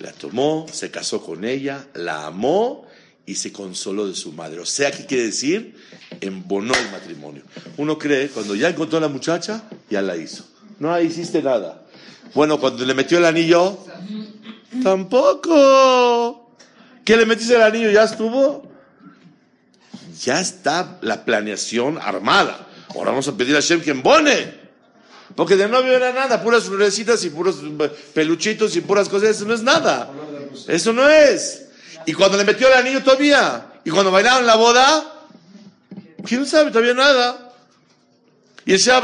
La 0.00 0.12
tomó, 0.12 0.66
se 0.70 0.90
casó 0.90 1.24
con 1.24 1.44
ella, 1.44 1.86
la 1.94 2.26
amó 2.26 2.86
y 3.26 3.34
se 3.34 3.52
consoló 3.52 4.06
de 4.06 4.14
su 4.14 4.32
madre. 4.32 4.60
O 4.60 4.66
sea, 4.66 4.90
¿qué 4.90 5.06
quiere 5.06 5.24
decir? 5.24 5.76
Embonó 6.20 6.74
el 6.74 6.90
matrimonio. 6.90 7.42
Uno 7.76 7.98
cree, 7.98 8.28
cuando 8.28 8.54
ya 8.54 8.68
encontró 8.68 8.98
a 8.98 9.02
la 9.02 9.08
muchacha, 9.08 9.64
ya 9.90 10.00
la 10.00 10.16
hizo. 10.16 10.44
No 10.78 10.98
hiciste 11.00 11.42
nada. 11.42 11.84
Bueno, 12.34 12.60
cuando 12.60 12.84
le 12.84 12.94
metió 12.94 13.18
el 13.18 13.24
anillo, 13.24 13.78
tampoco. 14.82 16.54
¿Qué 17.04 17.16
le 17.16 17.26
metiste 17.26 17.54
el 17.56 17.62
anillo? 17.62 17.90
¿Ya 17.90 18.04
estuvo? 18.04 18.70
Ya 20.22 20.40
está 20.40 20.98
la 21.00 21.24
planeación 21.24 21.98
armada. 21.98 22.68
Ahora 22.90 23.10
vamos 23.10 23.28
a 23.28 23.36
pedir 23.36 23.56
a 23.56 23.60
Shem 23.60 23.80
que. 23.80 23.92
Porque 25.34 25.56
de 25.56 25.68
novio 25.68 25.92
era 25.92 26.12
nada, 26.12 26.42
puras 26.42 26.64
florecitas 26.64 27.22
y 27.24 27.30
puros 27.30 27.56
peluchitos 28.14 28.74
y 28.76 28.80
puras 28.80 29.08
cosas, 29.08 29.30
eso 29.30 29.44
no 29.44 29.54
es 29.54 29.62
nada. 29.62 30.10
Eso 30.66 30.92
no 30.92 31.08
es. 31.08 31.66
Y 32.06 32.12
cuando 32.12 32.36
le 32.36 32.44
metió 32.44 32.68
el 32.68 32.74
anillo 32.74 33.02
todavía, 33.02 33.66
y 33.84 33.90
cuando 33.90 34.10
bailaron 34.10 34.46
la 34.46 34.56
boda, 34.56 35.26
¿quién 36.24 36.46
sabe? 36.46 36.70
Todavía 36.70 36.94
nada. 36.94 37.52
Y 38.64 38.72
el 38.72 38.78
Shah 38.78 39.00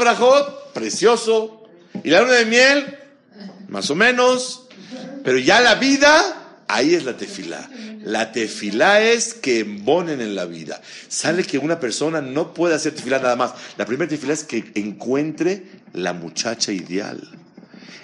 precioso. 0.73 1.63
Y 2.03 2.09
la 2.09 2.21
luna 2.21 2.33
de 2.33 2.45
miel, 2.45 2.99
más 3.69 3.89
o 3.89 3.95
menos. 3.95 4.67
Pero 5.23 5.39
ya 5.39 5.59
la 5.61 5.75
vida, 5.75 6.44
ahí 6.67 6.93
es 6.93 7.03
la 7.03 7.17
tefilá. 7.17 7.69
La 8.03 8.31
tefilá 8.31 9.01
es 9.01 9.33
que 9.33 9.59
embonen 9.59 10.21
en 10.21 10.35
la 10.35 10.45
vida. 10.45 10.81
Sale 11.07 11.43
que 11.43 11.57
una 11.57 11.79
persona 11.79 12.21
no 12.21 12.53
puede 12.53 12.75
hacer 12.75 12.93
tefilá 12.93 13.19
nada 13.19 13.35
más. 13.35 13.53
La 13.77 13.85
primera 13.85 14.09
tefilá 14.09 14.33
es 14.33 14.43
que 14.43 14.71
encuentre 14.75 15.63
la 15.93 16.13
muchacha 16.13 16.71
ideal. 16.71 17.21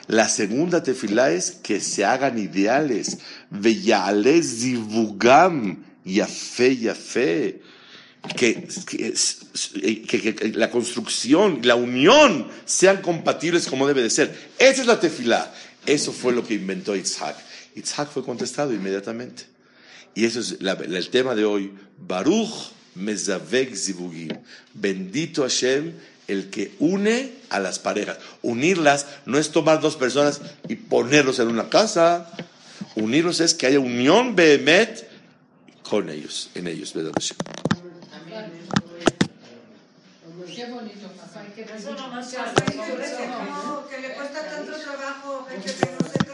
La 0.07 0.27
segunda 0.27 0.83
tefilá 0.83 1.31
es 1.31 1.51
que 1.51 1.79
se 1.79 2.03
hagan 2.03 2.37
ideales. 2.37 3.19
Veyales 3.49 4.61
divugam 4.61 5.83
yafe 6.03 6.77
yafe. 6.77 7.61
Que, 8.35 8.67
que, 8.85 10.05
que, 10.05 10.51
la 10.53 10.69
construcción, 10.69 11.61
la 11.63 11.73
unión 11.73 12.47
sean 12.65 13.01
compatibles 13.01 13.67
como 13.67 13.87
debe 13.87 14.03
de 14.03 14.11
ser. 14.11 14.51
Esa 14.59 14.81
es 14.81 14.87
la 14.87 14.99
tefilá. 14.99 15.51
Eso 15.85 16.11
fue 16.11 16.33
lo 16.33 16.45
que 16.45 16.53
inventó 16.53 16.95
Isaac. 16.95 17.35
Isaac 17.75 18.09
fue 18.11 18.23
contestado 18.23 18.73
inmediatamente. 18.73 19.43
Y 20.13 20.25
eso 20.25 20.39
es 20.39 20.57
el 20.61 21.09
tema 21.09 21.35
de 21.35 21.45
hoy. 21.45 21.73
Baruch 21.97 22.71
Mezavek 22.95 23.75
Zivugim. 23.75 24.29
Bendito 24.73 25.43
Hashem, 25.43 25.93
el 26.27 26.49
que 26.49 26.73
une 26.79 27.33
a 27.49 27.59
las 27.59 27.79
parejas. 27.79 28.17
Unirlas 28.41 29.05
no 29.25 29.37
es 29.37 29.51
tomar 29.51 29.79
dos 29.79 29.95
personas 29.95 30.41
y 30.67 30.75
ponerlos 30.75 31.39
en 31.39 31.47
una 31.47 31.69
casa. 31.69 32.31
Unirlos 32.95 33.39
es 33.39 33.53
que 33.53 33.67
haya 33.67 33.79
unión 33.79 34.35
behemet 34.35 35.07
con 35.83 36.09
ellos, 36.09 36.49
en 36.55 36.67
ellos. 36.67 36.93
Qué 36.93 36.99
que 43.89 44.01
le 44.01 44.13
cuesta 44.15 44.49
tanto 44.49 44.71
trabajo, 44.77 45.47